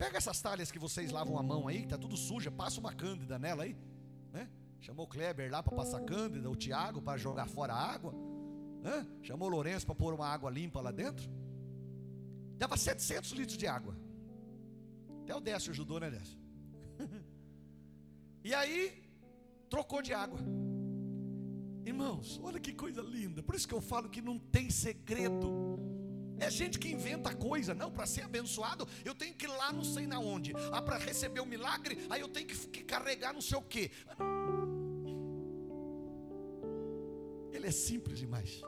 Pega 0.00 0.16
essas 0.16 0.40
talhas 0.40 0.72
que 0.72 0.78
vocês 0.78 1.12
lavam 1.12 1.38
a 1.38 1.42
mão 1.42 1.68
aí, 1.68 1.80
que 1.80 1.84
está 1.84 1.98
tudo 1.98 2.16
suja, 2.16 2.50
passa 2.50 2.80
uma 2.80 2.90
cândida 2.90 3.38
nela 3.38 3.64
aí. 3.64 3.76
Né? 4.32 4.48
Chamou 4.80 5.04
o 5.04 5.06
Kleber 5.06 5.52
lá 5.52 5.62
para 5.62 5.76
passar 5.76 6.00
cândida, 6.00 6.48
o 6.48 6.56
Tiago 6.56 7.02
para 7.02 7.18
jogar 7.18 7.46
fora 7.46 7.74
a 7.74 7.92
água. 7.92 8.14
Né? 8.82 9.06
Chamou 9.20 9.46
o 9.48 9.50
Lourenço 9.50 9.84
para 9.84 9.94
pôr 9.94 10.14
uma 10.14 10.26
água 10.26 10.50
limpa 10.50 10.80
lá 10.80 10.90
dentro. 10.90 11.28
Dava 12.56 12.78
700 12.78 13.32
litros 13.32 13.58
de 13.58 13.66
água. 13.66 13.94
Até 15.22 15.36
o 15.36 15.40
Décio 15.40 15.70
ajudou, 15.70 16.00
né, 16.00 16.10
Décio? 16.10 16.38
e 18.42 18.54
aí, 18.54 19.02
trocou 19.68 20.00
de 20.00 20.14
água. 20.14 20.40
Irmãos, 21.84 22.40
olha 22.42 22.58
que 22.58 22.72
coisa 22.72 23.02
linda. 23.02 23.42
Por 23.42 23.54
isso 23.54 23.68
que 23.68 23.74
eu 23.74 23.82
falo 23.82 24.08
que 24.08 24.22
não 24.22 24.38
tem 24.38 24.70
segredo. 24.70 25.78
É 26.40 26.50
gente 26.50 26.78
que 26.78 26.88
inventa 26.90 27.34
coisa, 27.34 27.74
não, 27.74 27.90
para 27.90 28.06
ser 28.06 28.22
abençoado, 28.22 28.88
eu 29.04 29.14
tenho 29.14 29.34
que 29.34 29.44
ir 29.44 29.48
lá 29.48 29.72
não 29.72 29.84
sei 29.84 30.06
na 30.06 30.18
onde. 30.18 30.52
Ah, 30.72 30.80
para 30.80 30.96
receber 30.96 31.40
o 31.40 31.46
milagre, 31.46 31.98
aí 32.08 32.22
eu 32.22 32.28
tenho 32.28 32.46
que, 32.46 32.56
que 32.68 32.82
carregar 32.82 33.34
não 33.34 33.42
sei 33.42 33.58
o 33.58 33.62
quê. 33.62 33.90
Ele 37.52 37.66
é 37.66 37.70
simples 37.70 38.18
demais. 38.18 38.62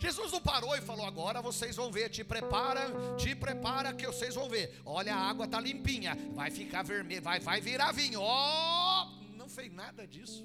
Jesus 0.00 0.32
não 0.32 0.40
parou 0.40 0.74
e 0.76 0.80
falou: 0.80 1.06
agora 1.06 1.40
vocês 1.40 1.76
vão 1.76 1.92
ver, 1.92 2.08
te 2.08 2.24
prepara, 2.24 2.80
te 3.16 3.36
prepara 3.36 3.94
que 3.94 4.04
vocês 4.04 4.34
vão 4.34 4.48
ver. 4.48 4.80
Olha, 4.84 5.14
a 5.14 5.30
água 5.30 5.46
tá 5.46 5.60
limpinha, 5.60 6.16
vai 6.34 6.50
ficar 6.50 6.82
vermelho, 6.82 7.22
vai, 7.22 7.38
vai 7.38 7.60
virar 7.60 7.92
vinho. 7.92 8.20
Oh, 8.20 9.04
não 9.36 9.48
fez 9.48 9.72
nada 9.72 10.04
disso. 10.04 10.44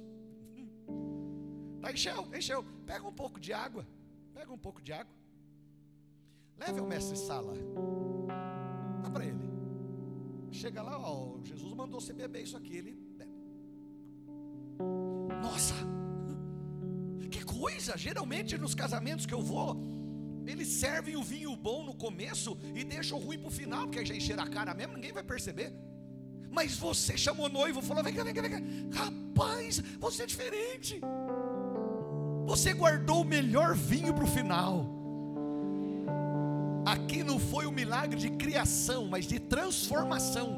Tá 1.81 1.91
encheu, 1.91 2.29
encheu. 2.35 2.63
Pega 2.85 3.07
um 3.07 3.13
pouco 3.13 3.39
de 3.39 3.51
água, 3.51 3.87
pega 4.35 4.53
um 4.53 4.59
pouco 4.59 4.79
de 4.79 4.93
água. 4.93 5.16
Leve 6.59 6.79
o 6.81 6.87
mestre 6.87 7.17
Sala. 7.17 7.53
Dá 9.03 9.09
para 9.09 9.25
ele. 9.25 9.47
Chega 10.51 10.81
lá, 10.81 10.97
ó, 10.99 11.37
Jesus 11.43 11.73
mandou 11.73 12.01
você 12.01 12.13
beber 12.13 12.43
isso 12.43 12.57
aqui. 12.57 12.77
Ele 12.77 12.91
bebe. 13.17 13.31
Nossa, 15.41 15.75
que 17.29 17.43
coisa! 17.43 17.97
Geralmente 17.97 18.57
nos 18.57 18.73
casamentos 18.73 19.25
que 19.25 19.33
eu 19.33 19.41
vou, 19.41 19.77
eles 20.45 20.67
servem 20.67 21.15
o 21.15 21.23
vinho 21.23 21.55
bom 21.55 21.83
no 21.83 21.93
começo 21.93 22.57
e 22.73 22.83
deixam 22.83 23.17
o 23.17 23.21
ruim 23.21 23.37
para 23.37 23.49
o 23.49 23.51
final, 23.51 23.85
porque 23.85 24.05
já 24.05 24.15
encher 24.15 24.39
a 24.39 24.47
cara 24.47 24.73
mesmo, 24.73 24.93
ninguém 24.93 25.11
vai 25.11 25.23
perceber. 25.23 25.73
Mas 26.49 26.75
você 26.75 27.17
chamou 27.17 27.49
noivo, 27.49 27.81
falou: 27.81 28.03
vem 28.03 28.13
cá, 28.13 28.23
vem 28.23 28.33
cá, 28.33 28.41
vem 28.41 28.51
cá. 28.51 29.03
Rapaz, 29.03 29.79
você 29.99 30.23
é 30.23 30.25
diferente. 30.25 31.01
Você 32.45 32.73
guardou 32.73 33.21
o 33.21 33.25
melhor 33.25 33.75
vinho 33.75 34.13
para 34.13 34.23
o 34.23 34.27
final. 34.27 34.96
Aqui 36.87 37.21
não 37.21 37.37
foi 37.37 37.67
um 37.67 37.71
milagre 37.71 38.17
de 38.17 38.29
criação, 38.29 39.09
mas 39.09 39.27
de 39.27 39.39
transformação. 39.39 40.57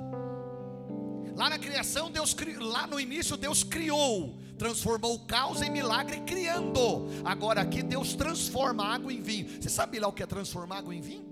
Lá 1.36 1.50
na 1.50 1.58
criação, 1.58 2.12
Deus 2.12 2.36
lá 2.60 2.86
no 2.86 3.00
início 3.00 3.36
Deus 3.36 3.64
criou, 3.64 4.38
transformou 4.56 5.16
o 5.16 5.26
caos 5.26 5.64
em 5.64 5.72
milagre 5.72 6.20
criando. 6.28 7.08
Agora 7.26 7.62
aqui 7.62 7.82
Deus 7.82 8.14
transforma 8.14 8.84
água 8.86 9.12
em 9.12 9.24
vinho. 9.24 9.48
Você 9.60 9.70
sabe 9.70 10.00
lá 10.00 10.08
o 10.08 10.14
que 10.14 10.22
é 10.22 10.28
transformar 10.28 10.78
água 10.78 10.94
em 10.94 11.02
vinho? 11.02 11.29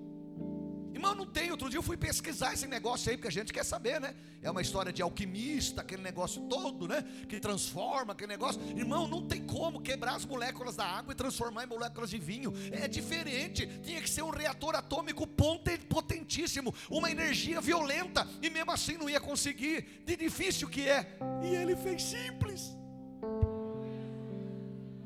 Irmão, 0.98 1.14
não 1.14 1.28
tem. 1.28 1.52
Outro 1.52 1.70
dia 1.70 1.78
eu 1.78 1.84
fui 1.84 1.96
pesquisar 1.96 2.54
esse 2.54 2.66
negócio 2.66 3.12
aí, 3.12 3.18
porque 3.18 3.28
a 3.28 3.32
gente 3.32 3.54
quer 3.54 3.64
saber, 3.64 4.02
né? 4.02 4.16
É 4.42 4.50
uma 4.50 4.64
história 4.64 4.92
de 4.92 5.04
alquimista, 5.04 5.82
aquele 5.82 6.02
negócio 6.02 6.42
todo, 6.50 6.88
né? 6.88 7.04
Que 7.30 7.40
transforma 7.40 8.14
aquele 8.14 8.30
negócio. 8.30 8.60
Irmão, 8.76 9.08
não 9.08 9.22
tem 9.22 9.46
como 9.46 9.80
quebrar 9.80 10.16
as 10.16 10.26
moléculas 10.26 10.76
da 10.76 10.86
água 10.86 11.14
e 11.14 11.16
transformar 11.16 11.66
em 11.66 11.68
moléculas 11.68 12.10
de 12.10 12.18
vinho. 12.18 12.52
É 12.72 12.88
diferente. 12.88 13.68
Tinha 13.84 14.02
que 14.02 14.10
ser 14.10 14.24
um 14.24 14.32
reator 14.32 14.76
atômico 14.76 15.28
potentíssimo, 15.28 16.74
uma 16.90 17.12
energia 17.12 17.62
violenta. 17.62 18.28
E 18.42 18.50
mesmo 18.50 18.72
assim 18.72 18.98
não 18.98 19.08
ia 19.08 19.20
conseguir. 19.20 20.02
De 20.04 20.16
difícil 20.16 20.68
que 20.68 20.90
é. 20.90 21.16
E 21.44 21.56
ele 21.56 21.76
fez 21.76 22.02
simples. 22.02 22.76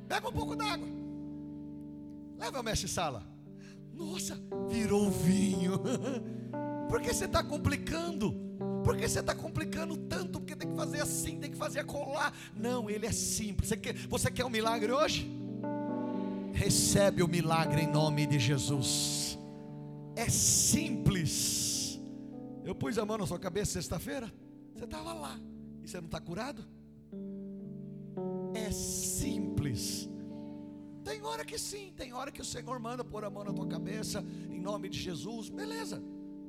Pega 0.07 0.29
um 0.29 0.31
pouco 0.31 0.55
d'água. 0.55 0.88
Leva 2.38 2.62
o 2.62 2.63
mestre 2.63 2.88
sala. 2.88 3.31
Nossa, 4.01 4.36
virou 4.67 5.12
vinho. 5.12 5.79
Por 6.89 7.00
que 7.01 7.13
você 7.13 7.25
está 7.25 7.43
complicando? 7.43 8.34
Por 8.84 8.98
que 8.98 9.08
você 9.08 9.20
está 9.20 9.36
complicando 9.36 9.96
tanto? 9.96 10.39
Porque 10.39 10.55
tem 10.55 10.70
que 10.70 10.75
fazer 10.75 11.01
assim, 11.01 11.39
tem 11.39 11.51
que 11.51 11.58
fazer 11.58 11.79
acolá. 11.79 12.34
Não, 12.55 12.89
ele 12.89 13.05
é 13.05 13.12
simples. 13.12 13.70
Você 13.70 13.77
quer, 13.77 13.93
você 13.93 14.31
quer 14.31 14.43
um 14.43 14.50
milagre 14.50 14.91
hoje? 14.91 15.31
Recebe 16.51 17.22
o 17.22 17.27
milagre 17.27 17.84
em 17.84 17.88
nome 17.88 18.25
de 18.25 18.39
Jesus. 18.39 19.38
É 20.15 20.27
simples. 20.29 22.01
Eu 22.65 22.74
pus 22.74 22.98
a 22.98 23.05
mão 23.05 23.20
na 23.20 23.27
sua 23.27 23.39
cabeça 23.39 23.74
sexta-feira. 23.74 24.31
Você 24.75 24.86
estava 24.86 25.13
lá. 25.13 25.39
E 25.84 25.88
você 25.88 25.98
não 25.98 26.08
está 26.08 26.20
curado? 26.20 26.65
É 28.53 28.72
simples. 28.72 30.11
Tem 31.03 31.22
hora 31.24 31.43
que 31.43 31.58
sim, 31.58 31.93
tem 31.96 32.13
hora 32.13 32.31
que 32.31 32.41
o 32.41 32.46
Senhor 32.46 32.79
manda 32.79 33.03
pôr 33.03 33.25
a 33.25 33.29
mão 33.29 33.43
na 33.43 33.53
tua 33.53 33.67
cabeça, 33.67 34.24
em 34.50 34.60
nome 34.60 34.89
de 34.89 35.00
Jesus, 35.00 35.50
beleza. 35.50 36.01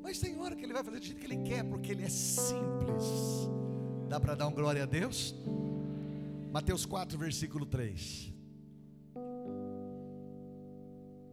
Mas 0.03 0.19
tem 0.19 0.39
hora 0.39 0.55
que 0.55 0.65
Ele 0.65 0.73
vai 0.73 0.85
fazer 0.85 0.99
do 0.99 1.07
jeito 1.07 1.21
que 1.21 1.27
Ele 1.27 1.43
quer, 1.43 1.65
porque 1.65 1.93
Ele 1.93 2.05
é 2.05 2.09
simples. 2.09 3.05
Dá 4.09 4.21
para 4.21 4.35
dar 4.35 4.47
um 4.49 4.53
glória 4.53 4.83
a 4.83 4.87
Deus? 4.87 5.35
Mateus 6.53 6.85
4, 6.85 7.17
versículo 7.19 7.65
3. 7.65 8.33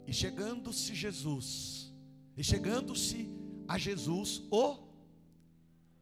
E 0.07 0.13
chegando-se 0.13 0.95
Jesus, 0.95 1.93
e 2.37 2.43
chegando-se 2.43 3.29
a 3.67 3.77
Jesus, 3.77 4.41
o 4.49 4.77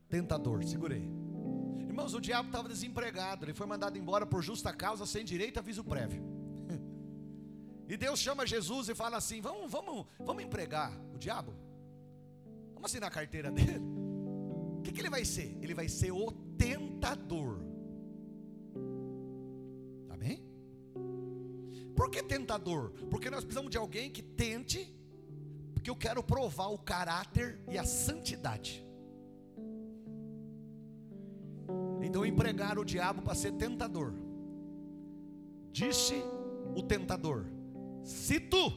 tentador, 0.08 0.64
segurei. 0.64 1.10
Irmãos, 1.80 2.14
o 2.14 2.22
diabo 2.22 2.50
estava 2.50 2.70
desempregado, 2.70 3.44
ele 3.44 3.56
foi 3.56 3.66
mandado 3.66 3.98
embora 3.98 4.26
por 4.26 4.44
justa 4.44 4.72
causa, 4.72 5.06
sem 5.06 5.26
direito 5.26 5.58
a 5.58 5.62
aviso 5.62 5.84
prévio. 5.84 6.37
E 7.88 7.96
Deus 7.96 8.20
chama 8.20 8.46
Jesus 8.46 8.90
e 8.90 8.96
fala 8.96 9.18
assim: 9.18 9.40
vamos, 9.40 9.72
vamos, 9.72 10.06
vamos 10.20 10.44
empregar 10.44 10.92
o 11.14 11.18
diabo? 11.18 11.54
Vamos 12.74 12.92
assinar 12.92 13.08
a 13.10 13.14
carteira 13.14 13.50
dele? 13.50 13.82
O 14.78 14.82
que, 14.82 14.92
que 14.92 15.02
ele 15.02 15.10
vai 15.10 15.24
ser? 15.24 15.58
Ele 15.62 15.74
vai 15.74 15.88
ser 15.88 16.12
o 16.12 16.32
tentador. 16.58 17.60
Amém? 20.10 20.44
Por 21.96 22.12
que 22.12 22.22
tentador? 22.22 22.92
Porque 23.10 23.30
nós 23.30 23.44
precisamos 23.44 23.72
de 23.72 23.78
alguém 23.78 24.12
que 24.12 24.22
tente, 24.22 24.94
porque 25.74 25.90
eu 25.90 25.96
quero 25.96 26.22
provar 26.22 26.68
o 26.68 26.78
caráter 26.78 27.60
e 27.70 27.78
a 27.78 27.86
santidade. 27.86 28.86
Então 32.02 32.26
empregaram 32.26 32.82
o 32.82 32.86
diabo 32.86 33.22
para 33.22 33.34
ser 33.34 33.54
tentador. 33.54 34.14
Disse 35.72 36.16
o 36.76 36.84
tentador: 36.84 37.57
se 38.08 38.40
tu 38.40 38.72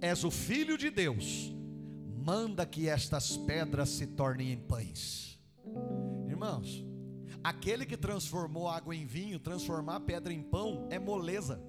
és 0.00 0.22
o 0.22 0.30
filho 0.30 0.78
de 0.78 0.88
Deus, 0.88 1.52
manda 2.16 2.64
que 2.64 2.88
estas 2.88 3.36
pedras 3.36 3.88
se 3.88 4.06
tornem 4.06 4.52
em 4.52 4.56
pães. 4.56 5.36
Irmãos, 6.28 6.84
aquele 7.42 7.84
que 7.84 7.96
transformou 7.96 8.68
água 8.68 8.94
em 8.94 9.04
vinho, 9.04 9.40
transformar 9.40 9.98
pedra 10.00 10.32
em 10.32 10.40
pão 10.40 10.86
é 10.90 10.98
moleza. 10.98 11.60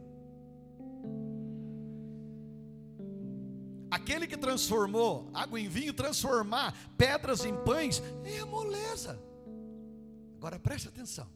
Aquele 3.90 4.28
que 4.28 4.38
transformou 4.38 5.32
água 5.34 5.60
em 5.60 5.68
vinho, 5.68 5.94
transformar 5.96 6.94
pedras 6.96 7.44
em 7.44 7.56
pães, 7.64 8.04
é 8.24 8.46
moleza. 8.46 9.20
Agora 10.38 10.60
preste 10.60 10.88
atenção. 10.88 11.28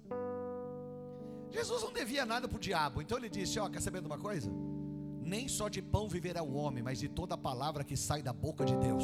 Jesus 1.49 1.81
não 1.81 1.91
devia 1.91 2.27
nada 2.27 2.47
para 2.47 2.57
o 2.57 2.59
diabo, 2.59 3.01
então 3.01 3.17
ele 3.17 3.29
disse: 3.29 3.57
Ó, 3.57 3.67
quer 3.69 3.81
saber 3.81 4.01
de 4.01 4.07
uma 4.07 4.19
coisa? 4.19 4.51
Nem 5.25 5.47
só 5.47 5.67
de 5.67 5.81
pão 5.81 6.07
viverá 6.07 6.43
o 6.43 6.55
homem, 6.55 6.83
mas 6.83 6.99
de 6.99 7.09
toda 7.09 7.35
palavra 7.35 7.83
que 7.83 7.97
sai 7.97 8.21
da 8.21 8.31
boca 8.31 8.63
de 8.63 8.75
Deus. 8.77 9.03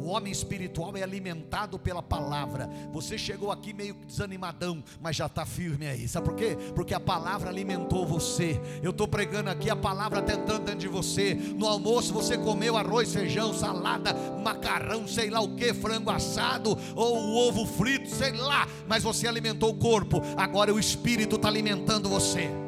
O 0.00 0.06
homem 0.10 0.30
espiritual 0.30 0.96
é 0.96 1.02
alimentado 1.02 1.76
pela 1.76 2.00
palavra. 2.00 2.70
Você 2.92 3.18
chegou 3.18 3.50
aqui 3.50 3.72
meio 3.72 3.94
desanimadão, 4.06 4.82
mas 5.00 5.16
já 5.16 5.26
está 5.26 5.44
firme 5.44 5.88
aí. 5.88 6.06
Sabe 6.06 6.26
por 6.26 6.36
quê? 6.36 6.56
Porque 6.74 6.94
a 6.94 7.00
palavra 7.00 7.50
alimentou 7.50 8.06
você. 8.06 8.60
Eu 8.80 8.92
estou 8.92 9.08
pregando 9.08 9.50
aqui, 9.50 9.68
a 9.68 9.74
palavra 9.74 10.20
está 10.20 10.34
entrando 10.34 10.64
dentro 10.64 10.80
de 10.80 10.88
você. 10.88 11.34
No 11.34 11.66
almoço 11.66 12.14
você 12.14 12.38
comeu 12.38 12.76
arroz, 12.76 13.12
feijão, 13.12 13.52
salada, 13.52 14.14
macarrão, 14.42 15.08
sei 15.08 15.30
lá 15.30 15.40
o 15.40 15.56
que, 15.56 15.74
frango 15.74 16.10
assado 16.10 16.78
ou 16.94 17.16
o 17.16 17.48
ovo 17.48 17.66
frito, 17.66 18.08
sei 18.08 18.32
lá. 18.32 18.68
Mas 18.86 19.02
você 19.02 19.26
alimentou 19.26 19.70
o 19.70 19.78
corpo. 19.78 20.22
Agora 20.36 20.72
o 20.72 20.78
Espírito 20.78 21.34
está 21.34 21.48
alimentando 21.48 22.08
você. 22.08 22.67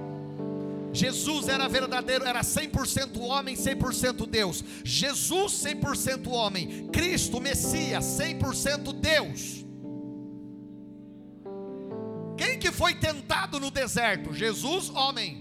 Jesus 0.92 1.48
era 1.48 1.68
verdadeiro, 1.68 2.24
era 2.24 2.40
100% 2.40 3.20
homem, 3.20 3.54
100% 3.54 4.26
Deus. 4.26 4.64
Jesus 4.84 5.52
100% 5.62 6.28
homem, 6.28 6.88
Cristo, 6.88 7.40
Messias, 7.40 8.04
100% 8.04 8.92
Deus. 8.92 9.64
Quem 12.36 12.58
que 12.58 12.72
foi 12.72 12.94
tentado 12.94 13.60
no 13.60 13.70
deserto? 13.70 14.32
Jesus, 14.32 14.90
homem. 14.90 15.39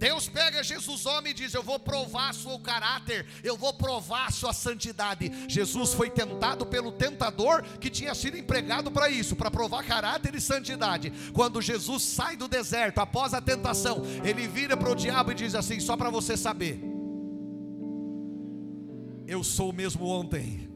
Deus 0.00 0.30
pega 0.30 0.64
Jesus 0.64 1.04
homem 1.04 1.30
e 1.30 1.34
diz: 1.34 1.52
Eu 1.52 1.62
vou 1.62 1.78
provar 1.78 2.32
seu 2.32 2.58
caráter, 2.58 3.26
eu 3.44 3.54
vou 3.54 3.74
provar 3.74 4.32
sua 4.32 4.50
santidade. 4.54 5.30
Jesus 5.46 5.92
foi 5.92 6.08
tentado 6.08 6.64
pelo 6.64 6.90
tentador 6.90 7.62
que 7.78 7.90
tinha 7.90 8.14
sido 8.14 8.38
empregado 8.38 8.90
para 8.90 9.10
isso, 9.10 9.36
para 9.36 9.50
provar 9.50 9.84
caráter 9.84 10.34
e 10.34 10.40
santidade. 10.40 11.12
Quando 11.34 11.60
Jesus 11.60 12.02
sai 12.02 12.34
do 12.34 12.48
deserto, 12.48 12.98
após 12.98 13.34
a 13.34 13.42
tentação, 13.42 14.02
ele 14.24 14.48
vira 14.48 14.74
para 14.74 14.90
o 14.90 14.96
diabo 14.96 15.32
e 15.32 15.34
diz 15.34 15.54
assim: 15.54 15.78
Só 15.78 15.98
para 15.98 16.08
você 16.08 16.34
saber, 16.34 16.80
eu 19.26 19.44
sou 19.44 19.68
o 19.68 19.74
mesmo 19.74 20.06
ontem, 20.06 20.66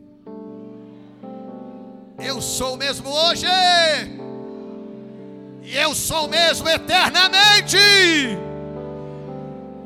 eu 2.19 2.43
sou 2.43 2.75
o 2.75 2.77
mesmo 2.77 3.09
hoje, 3.09 3.47
e 5.63 5.75
eu 5.75 5.95
sou 5.95 6.27
o 6.27 6.29
mesmo 6.29 6.69
eternamente. 6.69 7.79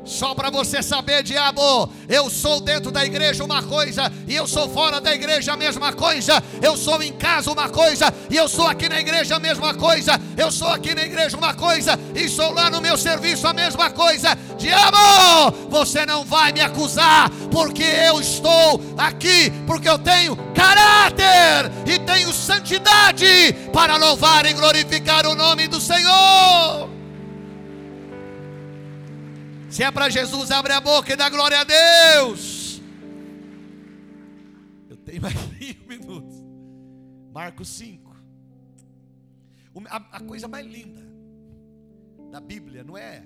Só 0.09 0.33
para 0.33 0.49
você 0.49 0.81
saber, 0.81 1.21
diabo, 1.21 1.87
eu 2.07 2.31
sou 2.31 2.59
dentro 2.59 2.89
da 2.89 3.05
igreja 3.05 3.43
uma 3.43 3.61
coisa 3.61 4.11
e 4.27 4.35
eu 4.35 4.47
sou 4.47 4.67
fora 4.67 4.99
da 4.99 5.13
igreja 5.13 5.53
a 5.53 5.55
mesma 5.55 5.93
coisa. 5.93 6.43
Eu 6.63 6.75
sou 6.75 6.99
em 7.03 7.13
casa 7.13 7.51
uma 7.51 7.69
coisa 7.69 8.11
e 8.27 8.35
eu 8.35 8.49
sou 8.49 8.67
aqui 8.67 8.89
na 8.89 8.99
igreja 8.99 9.35
a 9.35 9.39
mesma 9.39 9.75
coisa. 9.75 10.19
Eu 10.35 10.51
sou 10.51 10.67
aqui 10.67 10.95
na 10.95 11.03
igreja 11.03 11.37
uma 11.37 11.53
coisa 11.53 11.97
e 12.15 12.27
sou 12.27 12.51
lá 12.51 12.71
no 12.71 12.81
meu 12.81 12.97
serviço 12.97 13.47
a 13.47 13.53
mesma 13.53 13.91
coisa. 13.91 14.35
Diabo, 14.57 14.97
você 15.69 16.07
não 16.07 16.25
vai 16.25 16.51
me 16.53 16.61
acusar 16.61 17.29
porque 17.51 17.83
eu 17.83 18.19
estou 18.19 18.81
aqui, 18.97 19.51
porque 19.67 19.87
eu 19.87 19.99
tenho 19.99 20.35
caráter 20.55 21.71
e 21.85 21.99
tenho 21.99 22.33
santidade 22.33 23.53
para 23.71 23.95
louvar 23.95 24.43
e 24.47 24.53
glorificar 24.53 25.27
o 25.27 25.35
nome 25.35 25.67
do 25.67 25.79
Senhor. 25.79 26.88
Se 29.69 29.83
é 29.83 29.91
para 29.91 30.09
Jesus, 30.09 30.49
abre 30.49 30.73
a 30.73 30.81
boca 30.81 31.13
e 31.13 31.15
dá 31.15 31.29
glória 31.29 31.59
a 31.59 31.63
Deus. 31.63 32.81
Eu 34.89 34.97
tenho 34.97 35.21
mais 35.21 35.35
cinco 35.59 35.87
minutos. 35.87 36.35
Marcos 37.31 37.69
5. 37.69 38.09
A, 39.87 40.17
a, 40.17 40.19
coisa 40.21 40.47
mais 40.47 40.65
linda 40.65 41.07
da 42.31 42.41
Bíblia 42.41 42.83
não 42.83 42.97
é. 42.97 43.23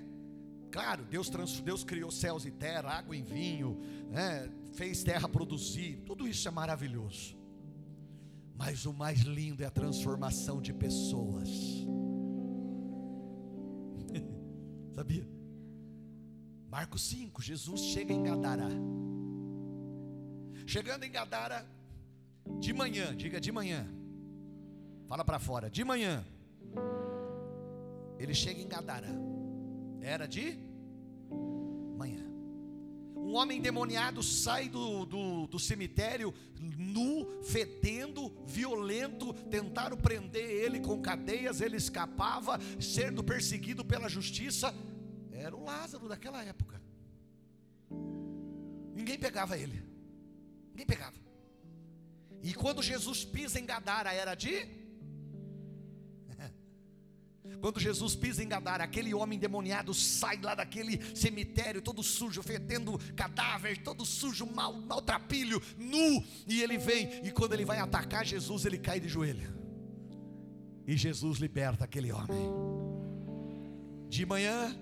Claro, 0.70 1.04
Deus, 1.04 1.30
trans, 1.30 1.60
Deus 1.60 1.82
criou 1.82 2.10
céus 2.10 2.44
e 2.44 2.50
terra, 2.50 2.90
água 2.90 3.16
e 3.16 3.22
vinho, 3.22 3.80
né, 4.10 4.50
fez 4.74 5.02
terra 5.02 5.28
produzir. 5.28 6.02
Tudo 6.04 6.28
isso 6.28 6.46
é 6.46 6.50
maravilhoso. 6.50 7.36
Mas 8.54 8.84
o 8.84 8.92
mais 8.92 9.20
lindo 9.20 9.62
é 9.62 9.66
a 9.66 9.70
transformação 9.70 10.60
de 10.60 10.72
pessoas. 10.72 11.48
Sabia? 14.94 15.33
Marcos 16.74 17.02
5, 17.02 17.40
Jesus 17.40 17.80
chega 17.82 18.12
em 18.12 18.24
Gadara. 18.24 18.68
Chegando 20.66 21.04
em 21.04 21.10
Gadara, 21.12 21.64
de 22.58 22.72
manhã, 22.72 23.14
diga 23.14 23.40
de 23.40 23.52
manhã. 23.52 23.86
Fala 25.06 25.24
para 25.24 25.38
fora, 25.38 25.70
de 25.70 25.84
manhã. 25.84 26.24
Ele 28.18 28.34
chega 28.34 28.60
em 28.60 28.66
Gadara. 28.66 29.06
Era 30.00 30.26
de 30.26 30.58
manhã. 31.96 32.24
Um 33.14 33.36
homem 33.36 33.58
endemoniado 33.58 34.20
sai 34.20 34.68
do, 34.68 35.06
do, 35.06 35.46
do 35.46 35.60
cemitério 35.60 36.34
nu, 36.58 37.40
fedendo, 37.44 38.36
violento. 38.48 39.32
Tentaram 39.48 39.96
prender 39.96 40.50
ele 40.50 40.80
com 40.80 41.00
cadeias, 41.00 41.60
ele 41.60 41.76
escapava, 41.76 42.58
sendo 42.80 43.22
perseguido 43.22 43.84
pela 43.84 44.08
justiça. 44.08 44.74
Era 45.44 45.54
o 45.54 45.62
Lázaro 45.62 46.08
daquela 46.08 46.42
época. 46.42 46.80
Ninguém 48.94 49.18
pegava 49.18 49.58
ele. 49.58 49.82
Ninguém 50.70 50.86
pegava. 50.86 51.18
E 52.42 52.54
quando 52.54 52.82
Jesus 52.82 53.24
pisa 53.24 53.60
em 53.60 53.66
Gadara, 53.66 54.10
era 54.12 54.34
de. 54.34 54.66
Quando 57.60 57.78
Jesus 57.78 58.16
pisa 58.16 58.42
em 58.42 58.48
Gadara, 58.48 58.84
aquele 58.84 59.12
homem 59.12 59.36
endemoniado 59.36 59.92
sai 59.92 60.40
lá 60.40 60.54
daquele 60.54 60.98
cemitério, 61.14 61.82
todo 61.82 62.02
sujo, 62.02 62.42
fedendo 62.42 62.98
cadáver, 63.14 63.82
todo 63.82 64.04
sujo, 64.04 64.46
mal, 64.46 64.72
maltrapilho, 64.72 65.60
nu. 65.76 66.24
E 66.46 66.62
ele 66.62 66.78
vem, 66.78 67.24
e 67.24 67.30
quando 67.30 67.52
ele 67.52 67.66
vai 67.66 67.78
atacar 67.78 68.24
Jesus, 68.24 68.64
ele 68.64 68.78
cai 68.78 68.98
de 68.98 69.08
joelho. 69.08 69.54
E 70.86 70.96
Jesus 70.96 71.38
liberta 71.38 71.84
aquele 71.84 72.12
homem. 72.12 72.50
De 74.08 74.24
manhã, 74.26 74.74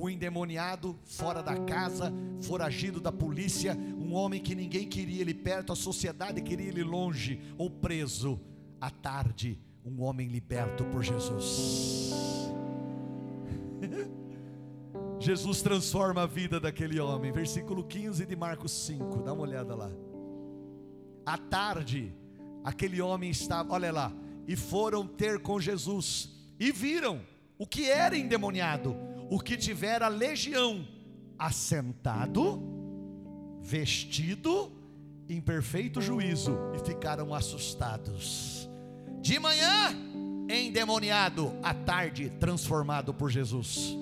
o 0.00 0.08
endemoniado 0.08 0.98
fora 1.04 1.42
da 1.42 1.56
casa, 1.58 2.10
foragido 2.40 2.98
da 3.00 3.12
polícia, 3.12 3.76
um 3.98 4.14
homem 4.14 4.40
que 4.40 4.54
ninguém 4.54 4.88
queria 4.88 5.20
ele 5.20 5.34
perto, 5.34 5.72
a 5.72 5.76
sociedade 5.76 6.40
queria 6.40 6.68
ele 6.68 6.82
longe 6.82 7.40
ou 7.58 7.68
preso. 7.68 8.40
À 8.80 8.88
tarde, 8.88 9.60
um 9.84 10.02
homem 10.02 10.26
liberto 10.28 10.84
por 10.86 11.04
Jesus. 11.04 12.10
Jesus 15.20 15.60
transforma 15.60 16.22
a 16.22 16.26
vida 16.26 16.58
daquele 16.58 16.98
homem, 16.98 17.30
versículo 17.30 17.84
15 17.84 18.24
de 18.24 18.34
Marcos 18.34 18.72
5, 18.86 19.22
dá 19.22 19.34
uma 19.34 19.42
olhada 19.42 19.74
lá. 19.74 19.90
À 21.26 21.36
tarde, 21.36 22.14
aquele 22.64 23.02
homem 23.02 23.28
estava, 23.30 23.74
olha 23.74 23.92
lá, 23.92 24.10
e 24.48 24.56
foram 24.56 25.06
ter 25.06 25.40
com 25.40 25.60
Jesus, 25.60 26.30
e 26.58 26.72
viram 26.72 27.20
o 27.58 27.66
que 27.66 27.90
era 27.90 28.16
endemoniado 28.16 29.09
o 29.30 29.38
que 29.38 29.56
tivera 29.56 30.08
legião, 30.08 30.84
assentado, 31.38 32.60
vestido, 33.62 34.72
em 35.28 35.40
perfeito 35.40 36.00
juízo, 36.00 36.58
e 36.74 36.84
ficaram 36.84 37.32
assustados. 37.32 38.68
De 39.22 39.38
manhã, 39.38 39.94
endemoniado, 40.48 41.52
à 41.62 41.72
tarde, 41.72 42.28
transformado 42.40 43.14
por 43.14 43.30
Jesus. 43.30 43.96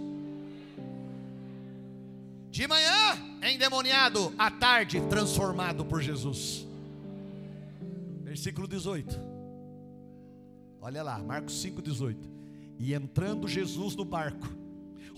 De 2.50 2.66
manhã, 2.66 3.18
endemoniado, 3.42 4.32
à 4.38 4.50
tarde, 4.50 4.98
transformado 5.10 5.84
por 5.84 6.00
Jesus. 6.00 6.66
Versículo 8.22 8.66
18. 8.66 9.20
Olha 10.80 11.02
lá, 11.02 11.18
Marcos 11.18 11.62
5,18. 11.62 12.16
E 12.78 12.94
entrando 12.94 13.46
Jesus 13.46 13.94
no 13.94 14.04
barco, 14.06 14.57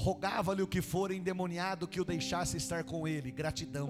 rogava-lhe 0.01 0.63
o 0.63 0.67
que 0.67 0.81
for 0.81 1.11
endemoniado 1.11 1.87
que 1.87 2.01
o 2.01 2.05
deixasse 2.05 2.57
estar 2.57 2.85
com 2.85 3.07
ele, 3.07 3.31
gratidão. 3.31 3.89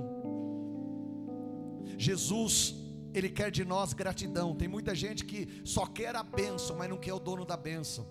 Jesus, 1.97 2.75
ele 3.15 3.29
quer 3.29 3.51
de 3.53 3.65
nós 3.65 3.93
gratidão. 3.93 4.53
Tem 4.57 4.67
muita 4.67 4.93
gente 4.93 5.25
que 5.25 5.49
só 5.65 5.87
quer 5.87 6.17
a 6.17 6.25
bênção, 6.25 6.77
mas 6.77 6.91
não 6.91 6.99
quer 6.99 7.15
o 7.15 7.21
dono 7.21 7.45
da 7.45 7.57
bênção. 7.57 8.09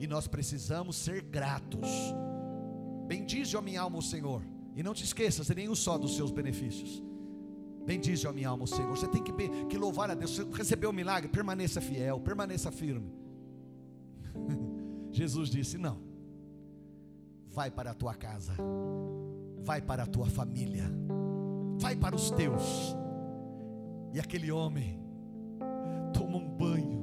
E 0.00 0.06
nós 0.08 0.26
precisamos 0.26 0.96
ser 0.96 1.22
gratos. 1.22 1.88
Bendize 3.06 3.56
a 3.56 3.62
minha 3.62 3.82
alma 3.82 3.98
o 3.98 4.02
Senhor. 4.02 4.42
E 4.74 4.82
não 4.82 4.92
te 4.92 5.04
esqueças 5.04 5.46
de 5.46 5.54
nenhum 5.54 5.76
só 5.76 5.96
dos 5.96 6.16
seus 6.16 6.32
benefícios. 6.32 7.00
Bendize 7.86 8.26
a 8.26 8.32
minha 8.32 8.48
alma 8.48 8.64
o 8.64 8.66
Senhor. 8.66 8.90
Você 8.90 9.06
tem 9.06 9.22
que, 9.22 9.32
que 9.66 9.78
louvar 9.78 10.10
a 10.10 10.14
Deus. 10.14 10.34
Você 10.34 10.44
recebeu 10.52 10.90
o 10.90 10.92
um 10.92 10.96
milagre, 10.96 11.28
permaneça 11.28 11.80
fiel, 11.80 12.18
permaneça 12.18 12.72
firme. 12.72 13.12
Jesus 15.12 15.50
disse: 15.50 15.78
Não 15.78 16.07
vai 17.58 17.72
para 17.72 17.90
a 17.90 17.94
tua 17.94 18.14
casa, 18.14 18.52
vai 19.64 19.82
para 19.82 20.04
a 20.04 20.06
tua 20.06 20.26
família, 20.26 20.84
vai 21.80 21.96
para 21.96 22.14
os 22.14 22.30
teus. 22.30 22.96
E 24.12 24.20
aquele 24.20 24.52
homem 24.52 25.02
tomou 26.12 26.40
um 26.40 26.48
banho, 26.48 27.02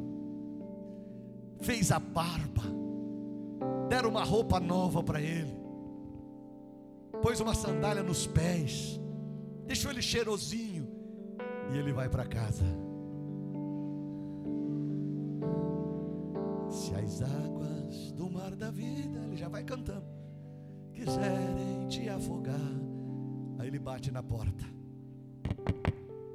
fez 1.59 1.91
a 1.91 1.99
barba, 1.99 2.63
deram 3.89 4.09
uma 4.09 4.23
roupa 4.23 4.57
nova 4.57 5.03
para 5.03 5.19
ele, 5.19 5.53
pôs 7.21 7.41
uma 7.41 7.53
sandália 7.53 8.01
nos 8.01 8.25
pés, 8.25 8.97
deixou 9.67 9.91
ele 9.91 10.01
cheirosinho, 10.01 10.87
e 11.73 11.77
ele 11.77 11.91
vai 11.91 12.07
para 12.07 12.25
casa. 12.25 12.63
Se 16.69 16.95
as 16.95 17.21
águas 17.21 18.13
do 18.13 18.29
mar 18.29 18.55
da 18.55 18.71
vida, 18.71 19.19
ele 19.25 19.35
já 19.35 19.49
vai 19.49 19.61
cantando 19.61 20.15
quiserem 20.95 21.88
te 21.89 22.08
afogar. 22.10 22.71
Aí 23.60 23.67
ele 23.67 23.79
bate 23.79 24.12
na 24.12 24.23
porta. 24.23 24.65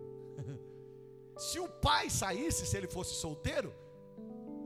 se 1.37 1.59
o 1.59 1.69
pai 1.69 2.11
saísse, 2.11 2.67
se 2.67 2.77
ele 2.77 2.87
fosse 2.87 3.15
solteiro, 3.15 3.73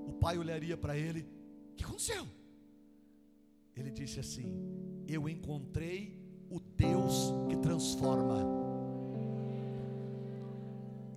o 0.07 0.13
pai 0.13 0.37
olharia 0.37 0.77
para 0.77 0.99
ele: 0.99 1.27
O 1.73 1.77
que 1.77 1.85
aconteceu? 1.85 2.27
Ele 3.77 3.91
disse 3.91 4.21
assim: 4.21 4.53
Eu 5.07 5.29
encontrei 5.29 6.19
o 6.51 6.61
Deus 6.61 7.33
que 7.49 7.57
transforma. 7.57 8.65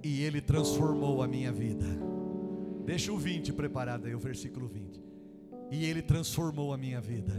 E 0.03 0.23
ele 0.23 0.41
transformou 0.41 1.21
a 1.21 1.27
minha 1.27 1.51
vida. 1.51 1.85
Deixa 2.85 3.11
o 3.11 3.17
20 3.17 3.51
preparado 3.53 4.05
aí, 4.05 4.15
o 4.15 4.19
versículo 4.19 4.67
20. 4.67 5.01
E 5.71 5.85
ele 5.85 6.01
transformou 6.01 6.73
a 6.73 6.77
minha 6.77 7.01
vida. 7.01 7.33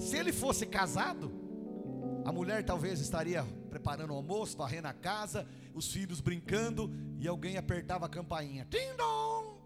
Se 0.00 0.16
ele 0.16 0.32
fosse 0.32 0.64
casado, 0.66 1.30
a 2.24 2.32
mulher 2.32 2.64
talvez 2.64 3.00
estaria 3.00 3.44
preparando 3.68 4.12
o 4.12 4.16
almoço, 4.16 4.56
varrendo 4.56 4.88
a 4.88 4.92
casa, 4.92 5.46
os 5.74 5.92
filhos 5.92 6.20
brincando, 6.20 6.90
e 7.18 7.28
alguém 7.28 7.56
apertava 7.56 8.06
a 8.06 8.08
campainha. 8.08 8.66
Tim 8.70 8.96
dong! 8.96 9.60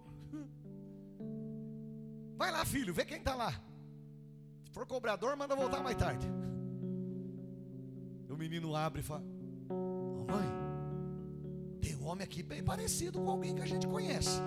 Vai 2.37 2.51
lá, 2.51 2.65
filho, 2.65 2.93
vê 2.93 3.05
quem 3.05 3.19
está 3.19 3.35
lá. 3.35 3.53
Se 4.65 4.71
for 4.73 4.85
cobrador, 4.87 5.37
manda 5.37 5.55
voltar 5.55 5.83
mais 5.83 5.97
tarde. 5.97 6.27
O 8.29 8.37
menino 8.37 8.75
abre 8.75 9.01
e 9.01 9.05
fala: 9.05 9.23
Mãe, 10.29 10.49
tem 11.81 11.95
um 11.95 12.07
homem 12.07 12.25
aqui 12.25 12.43
bem 12.43 12.63
parecido 12.63 13.21
com 13.21 13.31
alguém 13.31 13.55
que 13.55 13.63
a 13.63 13.67
gente 13.67 13.87
conhece. 13.87 14.41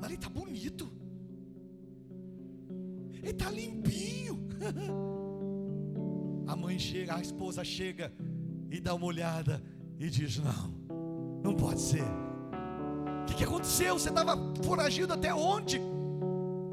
Mas 0.00 0.04
ele 0.04 0.14
está 0.14 0.28
bonito. 0.28 0.88
Ele 3.14 3.30
está 3.30 3.50
limpinho. 3.50 4.25
A 6.46 6.54
mãe 6.54 6.78
chega, 6.78 7.16
a 7.16 7.20
esposa 7.20 7.64
chega 7.64 8.12
e 8.70 8.80
dá 8.80 8.94
uma 8.94 9.06
olhada 9.06 9.62
e 9.98 10.08
diz: 10.08 10.38
Não, 10.38 10.74
não 11.42 11.54
pode 11.54 11.80
ser. 11.80 12.04
O 13.22 13.24
que, 13.26 13.34
que 13.34 13.44
aconteceu? 13.44 13.98
Você 13.98 14.08
estava 14.08 14.36
foragido 14.62 15.12
até 15.12 15.34
onde? 15.34 15.80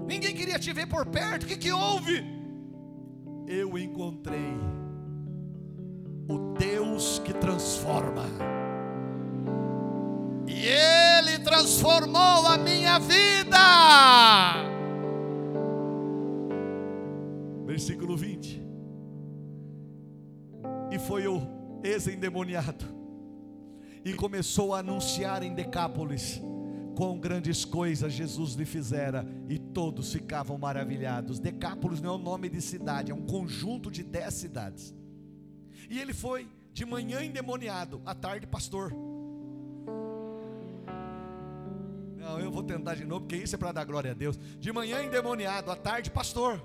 Ninguém 0.06 0.36
queria 0.36 0.60
te 0.60 0.72
ver 0.72 0.88
por 0.88 1.06
perto. 1.06 1.44
O 1.44 1.48
que, 1.48 1.58
que 1.58 1.72
houve? 1.72 2.24
Eu 3.48 3.78
encontrei 3.78 4.54
o 6.30 6.54
Deus 6.58 7.20
que 7.20 7.34
transforma. 7.34 8.26
E 10.48 10.68
Ele 10.68 11.40
transformou 11.40 12.46
a 12.48 12.58
minha 12.58 13.00
vida. 13.00 14.74
Versículo 17.74 18.16
20. 18.16 18.62
E 20.92 21.00
foi 21.00 21.28
o 21.28 21.42
ex-endemoniado, 21.84 22.86
e 24.06 24.14
começou 24.14 24.76
a 24.76 24.80
anunciar 24.80 25.42
em 25.42 25.56
Decápolis 25.56 26.40
quão 26.96 27.20
grandes 27.20 27.66
coisas 27.66 28.14
Jesus 28.14 28.54
lhe 28.54 28.64
fizera, 28.66 29.26
e 29.50 29.58
todos 29.58 30.14
ficavam 30.14 30.56
maravilhados. 30.56 31.40
Decápolis 31.40 32.00
não 32.00 32.12
é 32.12 32.14
o 32.14 32.20
nome 32.20 32.48
de 32.48 32.62
cidade, 32.62 33.12
é 33.12 33.16
um 33.16 33.26
conjunto 33.26 33.90
de 33.90 34.04
dez 34.04 34.36
cidades. 34.36 34.94
E 35.90 36.00
ele 36.00 36.14
foi 36.14 36.48
de 36.72 36.86
manhã 36.86 37.24
endemoniado, 37.24 38.04
à 38.06 38.14
tarde 38.14 38.46
pastor. 38.46 38.94
vou 42.52 42.64
tentar 42.64 42.94
de 42.94 43.04
novo, 43.04 43.22
porque 43.22 43.36
isso 43.36 43.56
é 43.56 43.58
para 43.58 43.72
dar 43.72 43.84
glória 43.84 44.12
a 44.12 44.14
Deus. 44.14 44.38
De 44.60 44.72
manhã 44.72 45.04
endemoniado, 45.04 45.72
à 45.72 45.76
tarde 45.76 46.12
pastor. 46.12 46.62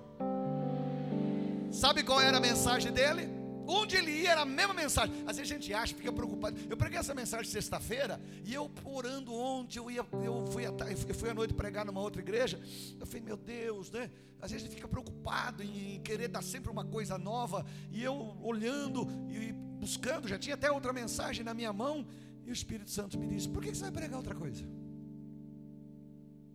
Sabe 1.70 2.02
qual 2.02 2.20
era 2.20 2.36
a 2.36 2.40
mensagem 2.40 2.92
dele? 2.92 3.28
Onde 3.70 3.96
ele 3.96 4.10
ia 4.10 4.30
era 4.30 4.40
a 4.40 4.46
mesma 4.46 4.72
mensagem. 4.72 5.14
Às 5.26 5.36
vezes 5.36 5.52
a 5.52 5.54
gente 5.54 5.74
acha, 5.74 5.94
fica 5.94 6.10
preocupado. 6.10 6.56
Eu 6.70 6.76
preguei 6.76 6.98
essa 6.98 7.14
mensagem 7.14 7.50
sexta-feira 7.50 8.18
e 8.42 8.54
eu 8.54 8.70
orando 8.82 9.34
ontem, 9.34 9.78
eu 9.78 9.90
ia, 9.90 10.06
eu 10.24 10.46
fui, 10.46 10.64
à, 10.64 10.70
eu 11.06 11.14
fui 11.14 11.28
à 11.28 11.34
noite 11.34 11.52
pregar 11.52 11.84
numa 11.84 12.00
outra 12.00 12.22
igreja. 12.22 12.58
Eu 12.98 13.06
falei, 13.06 13.20
meu 13.20 13.36
Deus, 13.36 13.90
né? 13.90 14.10
Às 14.40 14.52
vezes 14.52 14.64
a 14.64 14.68
gente 14.68 14.76
fica 14.76 14.88
preocupado 14.88 15.62
em 15.62 16.00
querer 16.00 16.28
dar 16.28 16.42
sempre 16.42 16.70
uma 16.70 16.84
coisa 16.84 17.18
nova. 17.18 17.66
E 17.90 18.02
eu 18.02 18.38
olhando 18.42 19.06
e 19.28 19.52
buscando, 19.52 20.26
já 20.26 20.38
tinha 20.38 20.54
até 20.54 20.72
outra 20.72 20.90
mensagem 20.90 21.44
na 21.44 21.52
minha 21.52 21.72
mão. 21.72 22.06
E 22.46 22.50
o 22.50 22.52
Espírito 22.54 22.90
Santo 22.90 23.18
me 23.18 23.26
disse: 23.26 23.46
Por 23.50 23.62
que 23.62 23.74
você 23.74 23.82
vai 23.82 23.92
pregar 23.92 24.16
outra 24.16 24.34
coisa? 24.34 24.64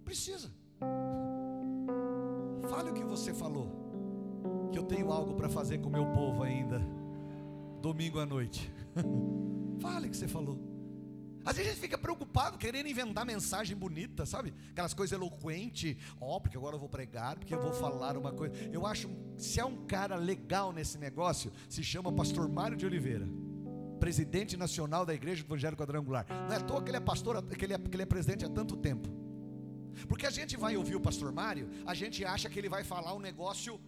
Precisa. 0.03 0.51
Fale 2.67 2.89
o 2.89 2.93
que 2.95 3.03
você 3.03 3.35
falou. 3.35 3.82
Que 4.71 4.79
eu 4.79 4.83
tenho 4.83 5.11
algo 5.11 5.33
para 5.33 5.49
fazer 5.49 5.79
com 5.79 5.89
o 5.89 5.91
meu 5.91 6.05
povo 6.07 6.43
ainda 6.43 6.81
domingo 7.83 8.17
à 8.17 8.25
noite. 8.25 8.71
Fale 9.81 10.07
o 10.07 10.09
que 10.09 10.15
você 10.15 10.27
falou. 10.27 10.57
Às 11.45 11.57
vezes 11.57 11.71
a 11.71 11.73
gente 11.73 11.81
fica 11.81 11.97
preocupado, 11.97 12.57
querendo 12.57 12.87
inventar 12.87 13.25
mensagem 13.25 13.75
bonita, 13.75 14.25
sabe? 14.25 14.53
Aquelas 14.71 14.93
coisas 14.93 15.11
eloquentes. 15.11 15.97
Ó, 16.21 16.37
oh, 16.37 16.41
porque 16.41 16.55
agora 16.55 16.77
eu 16.77 16.79
vou 16.79 16.87
pregar, 16.87 17.35
porque 17.35 17.53
eu 17.53 17.61
vou 17.61 17.73
falar 17.73 18.17
uma 18.17 18.31
coisa. 18.31 18.55
Eu 18.71 18.85
acho, 18.85 19.09
se 19.37 19.59
há 19.59 19.65
um 19.65 19.85
cara 19.85 20.15
legal 20.15 20.71
nesse 20.71 20.97
negócio, 20.97 21.51
se 21.67 21.83
chama 21.83 22.13
Pastor 22.13 22.47
Mário 22.47 22.77
de 22.77 22.85
Oliveira. 22.85 23.27
Presidente 23.99 24.55
nacional 24.55 25.05
da 25.05 25.13
Igreja 25.13 25.43
Evangelho 25.43 25.75
Quadrangular. 25.75 26.25
Não 26.29 26.53
é 26.53 26.57
à 26.57 26.61
toa 26.61 26.81
que 26.81 26.89
ele 26.89 26.97
é 26.97 27.01
pastor, 27.01 27.43
que 27.43 27.65
ele 27.65 27.73
é, 27.73 27.77
que 27.77 27.95
ele 27.95 28.03
é 28.03 28.05
presidente 28.05 28.45
há 28.45 28.49
tanto 28.49 28.77
tempo. 28.77 29.09
Porque 30.07 30.25
a 30.25 30.31
gente 30.31 30.55
vai 30.55 30.77
ouvir 30.77 30.95
o 30.95 31.01
pastor 31.01 31.33
Mário, 31.33 31.69
a 31.85 31.93
gente 31.93 32.23
acha 32.23 32.49
que 32.49 32.57
ele 32.57 32.69
vai 32.69 32.85
falar 32.85 33.13
um 33.13 33.19
negócio 33.19 33.79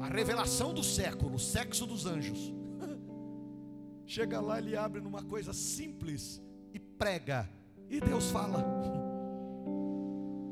a 0.00 0.06
revelação 0.06 0.72
do 0.72 0.82
século, 0.82 1.36
o 1.36 1.38
sexo 1.38 1.86
dos 1.86 2.06
anjos. 2.06 2.52
Chega 4.06 4.40
lá, 4.40 4.58
ele 4.58 4.76
abre 4.76 5.00
numa 5.00 5.22
coisa 5.22 5.52
simples 5.52 6.42
e 6.72 6.78
prega. 6.78 7.48
E 7.88 8.00
Deus 8.00 8.30
fala. 8.30 8.64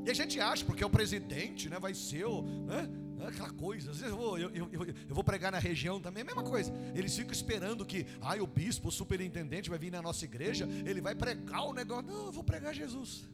E 0.06 0.10
a 0.10 0.14
gente 0.14 0.38
acha, 0.38 0.64
porque 0.64 0.84
é 0.84 0.86
o 0.86 0.90
presidente, 0.90 1.68
né? 1.68 1.80
Vai 1.80 1.92
ser 1.92 2.24
o. 2.26 2.42
Né? 2.42 2.88
Aquela 3.26 3.50
coisa, 3.50 3.90
às 3.90 3.98
vezes 3.98 4.12
eu 4.12 4.16
vou, 4.16 4.38
eu, 4.38 4.50
eu, 4.50 4.68
eu 5.08 5.14
vou, 5.14 5.24
pregar 5.24 5.50
na 5.50 5.58
região 5.58 6.00
também, 6.00 6.20
é 6.20 6.22
a 6.22 6.26
mesma 6.26 6.44
coisa. 6.44 6.72
Eles 6.94 7.16
ficam 7.16 7.32
esperando 7.32 7.84
que, 7.84 8.06
ai, 8.20 8.40
o 8.40 8.46
bispo, 8.46 8.88
o 8.88 8.92
superintendente 8.92 9.68
vai 9.68 9.78
vir 9.78 9.90
na 9.90 10.00
nossa 10.00 10.24
igreja, 10.24 10.68
ele 10.84 11.00
vai 11.00 11.14
pregar 11.14 11.64
o 11.64 11.72
negócio. 11.72 12.04
Não, 12.04 12.26
eu 12.26 12.32
vou 12.32 12.44
pregar 12.44 12.72
Jesus. 12.72 13.28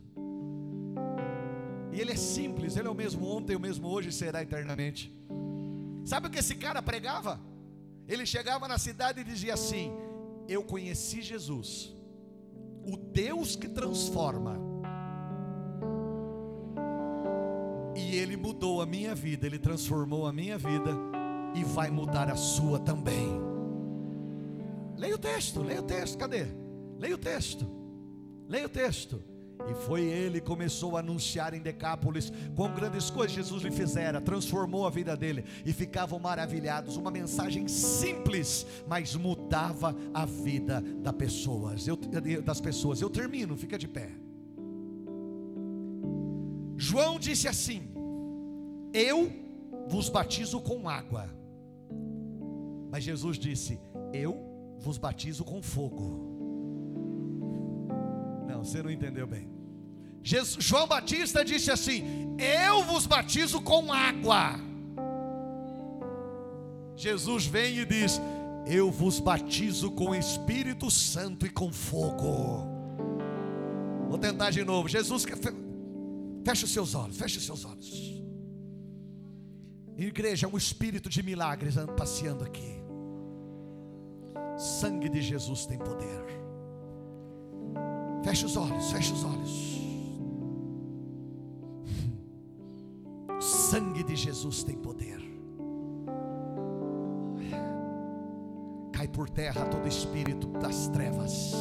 E 1.93 2.01
ele 2.01 2.13
é 2.13 2.17
simples, 2.17 2.77
ele 2.77 2.89
é 2.89 2.91
o 2.91 2.95
mesmo 2.95 3.27
ontem, 3.27 3.55
o 3.55 3.61
mesmo 3.61 3.87
hoje 3.89 4.09
e 4.09 4.13
será 4.13 4.41
eternamente. 4.41 5.13
Sabe 6.05 6.27
o 6.27 6.31
que 6.31 6.39
esse 6.39 6.55
cara 6.55 6.83
pregava? 6.83 7.41
Ele 8.09 8.27
chegava 8.27 8.67
na 8.67 8.79
cidade 8.79 9.21
e 9.21 9.25
dizia 9.25 9.55
assim: 9.55 9.93
Eu 10.49 10.63
conheci 10.63 11.23
Jesus, 11.23 11.95
o 12.85 12.97
Deus 12.97 13.57
que 13.57 13.69
transforma. 13.69 14.61
E 17.95 18.17
ele 18.17 18.37
mudou 18.37 18.81
a 18.83 18.87
minha 18.87 19.15
vida, 19.15 19.47
ele 19.47 19.59
transformou 19.59 20.27
a 20.27 20.33
minha 20.33 20.59
vida 20.59 20.91
e 21.55 21.63
vai 21.63 21.91
mudar 21.91 22.31
a 22.31 22.37
sua 22.37 22.79
também. 22.79 23.41
Leia 24.97 25.15
o 25.15 25.19
texto, 25.19 25.63
leia 25.63 25.81
o 25.81 25.85
texto, 25.85 26.19
cadê? 26.19 26.47
Leia 26.99 27.15
o 27.15 27.19
texto. 27.19 27.67
Leia 28.49 28.67
o 28.67 28.69
texto. 28.69 29.23
E 29.71 29.75
foi 29.75 30.03
ele 30.03 30.41
que 30.41 30.47
começou 30.47 30.97
a 30.97 31.01
anunciar 31.01 31.55
em 31.55 31.61
Decápolis 31.61 32.33
quão 32.55 32.75
grandes 32.75 33.11
coisas 33.11 33.33
Jesus 33.33 33.63
lhe 33.63 33.71
fizera, 33.71 34.21
transformou 34.21 34.87
a 34.87 34.91
vida 34.91 35.17
dele 35.17 35.45
e 35.65 35.73
ficavam 35.73 36.19
maravilhados. 36.19 36.97
Uma 36.97 37.11
mensagem 37.11 37.69
simples, 37.69 38.67
mas 38.87 39.15
mudava 39.15 39.97
a 40.13 40.25
vida 40.25 40.81
das 40.81 41.15
pessoas. 41.15 41.87
Eu, 41.87 41.97
das 42.43 42.61
pessoas. 42.61 43.01
Eu 43.01 43.11
termino, 43.11 43.57
fica 43.57 43.79
de 43.79 43.89
pé. 43.89 44.11
João 46.77 47.19
disse 47.19 47.47
assim: 47.47 47.83
Eu 48.93 49.33
vos 49.87 50.09
batizo 50.09 50.61
com 50.61 50.89
água. 50.89 51.29
Mas 52.91 53.05
Jesus 53.05 53.39
disse: 53.39 53.79
Eu 54.13 54.77
vos 54.79 54.99
batizo 54.99 55.45
com 55.45 55.63
fogo. 55.63 56.32
Não, 58.63 58.65
você 58.65 58.81
não 58.81 58.91
entendeu 58.91 59.27
bem. 59.27 59.51
Jesus, 60.23 60.65
João 60.65 60.87
Batista 60.87 61.45
disse 61.45 61.71
assim: 61.71 62.37
Eu 62.39 62.85
vos 62.85 63.07
batizo 63.07 63.61
com 63.61 63.93
água. 63.93 64.55
Jesus 66.97 67.45
vem 67.45 67.79
e 67.79 67.85
diz: 67.85 68.21
Eu 68.65 68.89
vos 68.89 69.19
batizo 69.19 69.91
com 69.91 70.15
Espírito 70.15 70.89
Santo 70.93 71.45
e 71.45 71.51
com 71.51 71.73
fogo. 71.73 72.69
Vou 74.09 74.19
tentar 74.19 74.51
de 74.51 74.65
novo. 74.65 74.89
Jesus, 74.89 75.25
fecha 76.45 76.65
os 76.65 76.73
seus 76.73 76.95
olhos, 76.95 77.17
fecha 77.17 77.39
os 77.39 77.45
seus 77.45 77.65
olhos. 77.65 78.23
Igreja, 79.99 80.47
um 80.47 80.57
espírito 80.57 81.09
de 81.09 81.23
milagres 81.23 81.75
passeando 81.97 82.45
aqui. 82.45 82.81
Sangue 84.57 85.09
de 85.09 85.21
Jesus 85.21 85.67
tem 85.67 85.79
poder. 85.79 86.42
Feche 88.23 88.47
os 88.47 88.57
olhos, 88.57 88.93
feche 88.93 89.13
os 89.13 89.25
olhos. 89.25 89.81
O 93.37 93.41
sangue 93.43 94.05
de 94.05 94.15
Jesus 94.15 94.63
tem 94.63 94.77
poder. 94.77 95.21
Cai 98.93 99.09
por 99.09 99.29
terra 99.29 99.65
todo 99.65 99.89
espírito 99.89 100.47
das 100.47 100.87
trevas. 100.89 101.53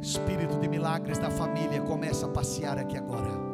Espírito 0.00 0.58
de 0.58 0.68
milagres 0.68 1.16
da 1.16 1.30
família 1.30 1.80
começa 1.80 2.26
a 2.26 2.28
passear 2.28 2.76
aqui 2.76 2.98
agora. 2.98 3.52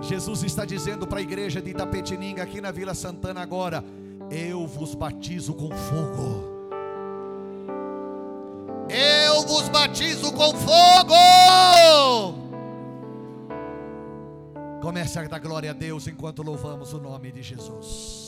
Jesus 0.00 0.42
está 0.42 0.64
dizendo 0.64 1.06
para 1.06 1.18
a 1.18 1.22
igreja 1.22 1.60
de 1.60 1.70
Itapetininga, 1.70 2.42
aqui 2.42 2.60
na 2.60 2.70
Vila 2.70 2.94
Santana, 2.94 3.42
agora: 3.42 3.84
Eu 4.30 4.66
vos 4.66 4.94
batizo 4.94 5.54
com 5.54 5.70
fogo 5.70 6.51
vos 9.62 9.68
batizo 9.68 10.32
com 10.32 10.52
fogo. 10.54 11.14
Comece 14.80 15.18
a 15.18 15.28
dar 15.28 15.38
glória 15.38 15.70
a 15.70 15.74
Deus 15.74 16.08
enquanto 16.08 16.42
louvamos 16.42 16.92
o 16.92 16.98
nome 16.98 17.30
de 17.30 17.42
Jesus. 17.42 18.21